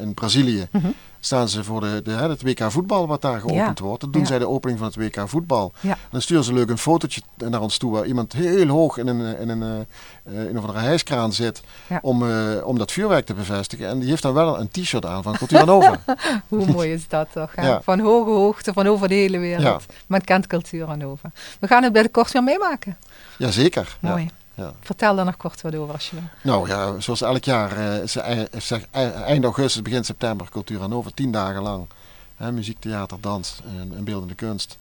in 0.00 0.14
Brazilië. 0.14 0.68
Mhm. 0.70 0.86
Staan 1.24 1.48
ze 1.48 1.64
voor 1.64 1.80
de, 1.80 2.00
de, 2.04 2.10
het 2.10 2.42
WK 2.42 2.70
voetbal 2.70 3.06
wat 3.06 3.22
daar 3.22 3.40
geopend 3.40 3.78
wordt. 3.78 4.00
Dan 4.00 4.10
doen 4.10 4.20
Ja. 4.20 4.26
zij 4.26 4.38
de 4.38 4.48
opening 4.48 4.78
van 4.78 4.88
het 4.88 4.96
WK 4.96 5.28
voetbal. 5.28 5.72
Ja. 5.80 5.96
Dan 6.10 6.22
sturen 6.22 6.44
ze 6.44 6.52
leuk 6.52 6.70
een 6.70 6.78
fotootje 6.78 7.20
naar 7.36 7.60
ons 7.60 7.78
toe 7.78 7.92
waar 7.92 8.06
iemand 8.06 8.32
heel 8.32 8.66
hoog 8.68 8.98
in 8.98 9.06
een, 9.06 9.38
in 9.38 9.48
een, 9.48 9.62
eh, 9.62 9.80
eh, 10.40 10.48
een 10.48 10.58
of 10.58 10.64
andere 10.64 10.78
hijskraan 10.84 11.32
zit 11.32 11.62
om, 12.02 12.30
eh, 12.30 12.66
om 12.66 12.78
dat 12.78 12.92
vuurwerk 12.92 13.26
te 13.26 13.34
bevestigen. 13.34 13.88
En 13.88 13.98
die 13.98 14.08
heeft 14.08 14.22
dan 14.22 14.34
wel 14.34 14.60
een 14.60 14.68
t-shirt 14.68 15.06
aan 15.06 15.22
van 15.22 15.36
Cultura 15.36 15.64
Nova. 15.64 16.00
Hoe 16.48 16.66
mooi 16.66 16.92
is 16.92 17.08
dat 17.08 17.28
toch? 17.32 17.52
Van 17.82 18.00
hoge 18.00 18.30
hoogte, 18.30 18.72
van 18.72 18.86
over 18.86 19.08
de 19.08 19.14
hele 19.14 19.38
wereld. 19.38 19.84
Men 20.06 20.24
kent 20.24 20.46
cultuur 20.46 21.04
over. 21.04 21.30
We 21.60 21.66
gaan 21.66 21.82
het 21.82 21.92
binnenkort 21.92 22.32
weer 22.32 22.42
meemaken. 22.42 22.96
Jazeker. 23.38 23.96
Ja. 24.00 24.10
Mooi. 24.10 24.30
Ja. 24.54 24.72
Vertel 24.80 25.16
daar 25.16 25.24
nog 25.24 25.36
kort 25.36 25.62
wat 25.62 25.74
over 25.76 25.94
als 25.94 26.10
je 26.10 26.16
wil. 26.16 26.24
Nou 26.42 26.68
ja, 26.68 27.00
zoals 27.00 27.20
elk 27.22 27.44
jaar, 27.44 27.76
eh, 27.76 28.48
zeg, 28.58 28.86
ei- 28.90 29.10
eind 29.10 29.44
augustus, 29.44 29.82
begin 29.82 30.04
september, 30.04 30.48
Cultura 30.50 30.86
Nova, 30.86 31.10
tien 31.14 31.32
dagen 31.32 31.62
lang. 31.62 31.86
Hè, 32.36 32.52
muziek, 32.52 32.80
theater, 32.80 33.18
dans 33.20 33.60
en, 33.78 33.92
en 33.96 34.04
beeldende 34.04 34.34
kunst. 34.34 34.78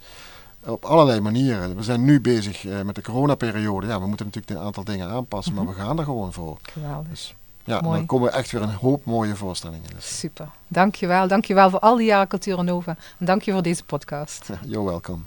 Op 0.66 0.86
allerlei 0.86 1.20
manieren. 1.20 1.76
We 1.76 1.84
zijn 1.84 2.04
nu 2.04 2.22
bezig 2.22 2.66
eh, 2.66 2.82
met 2.82 2.96
de 2.96 3.02
coronaperiode. 3.02 3.88
Ja, 3.88 4.00
we 4.00 4.08
moeten 4.08 4.26
natuurlijk 4.26 4.54
een 4.60 4.66
aantal 4.66 4.84
dingen 4.84 5.10
aanpassen, 5.10 5.54
maar 5.54 5.66
we 5.68 5.74
gaan 5.74 5.98
er 6.00 6.04
gewoon 6.04 6.34
voor. 6.34 6.58
Geweldig. 6.62 7.10
Dus 7.10 7.36
ja, 7.64 7.82
Mooi. 7.82 7.98
dan 7.98 8.06
komen 8.06 8.34
echt 8.34 8.52
weer 8.52 8.62
een 8.62 8.74
hoop 8.74 9.06
mooie 9.06 9.36
voorstellingen. 9.36 9.90
Dus, 9.96 10.20
Super. 10.20 10.48
Dankjewel. 10.68 11.28
Dankjewel 11.28 11.70
voor 11.70 11.80
al 11.80 11.96
die 11.96 12.06
jaren 12.06 12.28
Cultuur 12.28 12.64
Nova. 12.64 12.96
En 13.20 13.26
dank 13.26 13.42
je 13.42 13.52
voor 13.52 13.62
deze 13.62 13.84
podcast. 13.84 14.50
you're 14.66 14.86
welcome. 14.90 15.22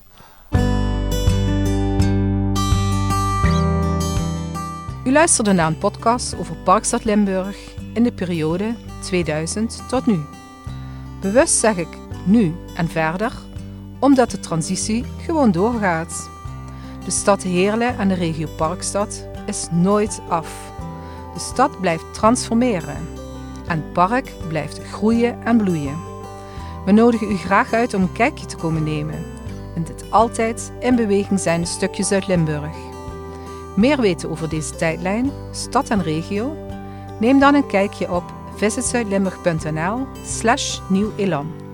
Luisterde 5.17 5.53
naar 5.53 5.67
een 5.67 5.79
podcast 5.79 6.39
over 6.39 6.57
Parkstad 6.57 7.05
Limburg 7.05 7.57
in 7.95 8.03
de 8.03 8.13
periode 8.13 8.75
2000 9.01 9.83
tot 9.89 10.07
nu. 10.07 10.21
Bewust 11.21 11.59
zeg 11.59 11.77
ik 11.77 11.89
nu 12.25 12.55
en 12.75 12.89
verder, 12.89 13.33
omdat 13.99 14.31
de 14.31 14.41
transitie 14.41 15.05
gewoon 15.25 15.53
doorgaat. 15.53 16.31
De 17.05 17.11
stad 17.11 17.43
Heerlen 17.43 17.99
en 17.99 18.09
de 18.09 18.15
regio 18.15 18.49
Parkstad 18.57 19.29
is 19.47 19.69
nooit 19.71 20.21
af. 20.29 20.73
De 21.35 21.41
stad 21.41 21.81
blijft 21.81 22.15
transformeren 22.15 23.09
en 23.67 23.83
het 23.83 23.93
park 23.93 24.33
blijft 24.49 24.81
groeien 24.83 25.43
en 25.45 25.57
bloeien. 25.57 25.97
We 26.85 26.93
nodigen 26.93 27.31
u 27.31 27.37
graag 27.37 27.73
uit 27.73 27.95
om 27.95 28.03
een 28.03 28.13
kijkje 28.13 28.47
te 28.47 28.57
komen 28.57 28.85
nemen 28.85 29.25
in 29.75 29.83
dit 29.83 30.11
altijd 30.11 30.73
in 30.81 30.97
beweging 30.97 31.41
zijnde 31.41 31.67
stukje 31.67 32.03
Zuid-Limburg. 32.03 32.86
Meer 33.77 34.01
weten 34.01 34.31
over 34.31 34.49
deze 34.49 34.77
tijdlijn, 34.77 35.31
stad 35.51 35.91
en 35.91 36.03
regio? 36.03 36.57
Neem 37.21 37.39
dan 37.39 37.55
een 37.55 37.67
kijkje 37.67 38.13
op 38.13 38.25
visitzuidlimburg.nl 38.57 40.07
slash 40.25 40.81
nieuw. 40.89 41.66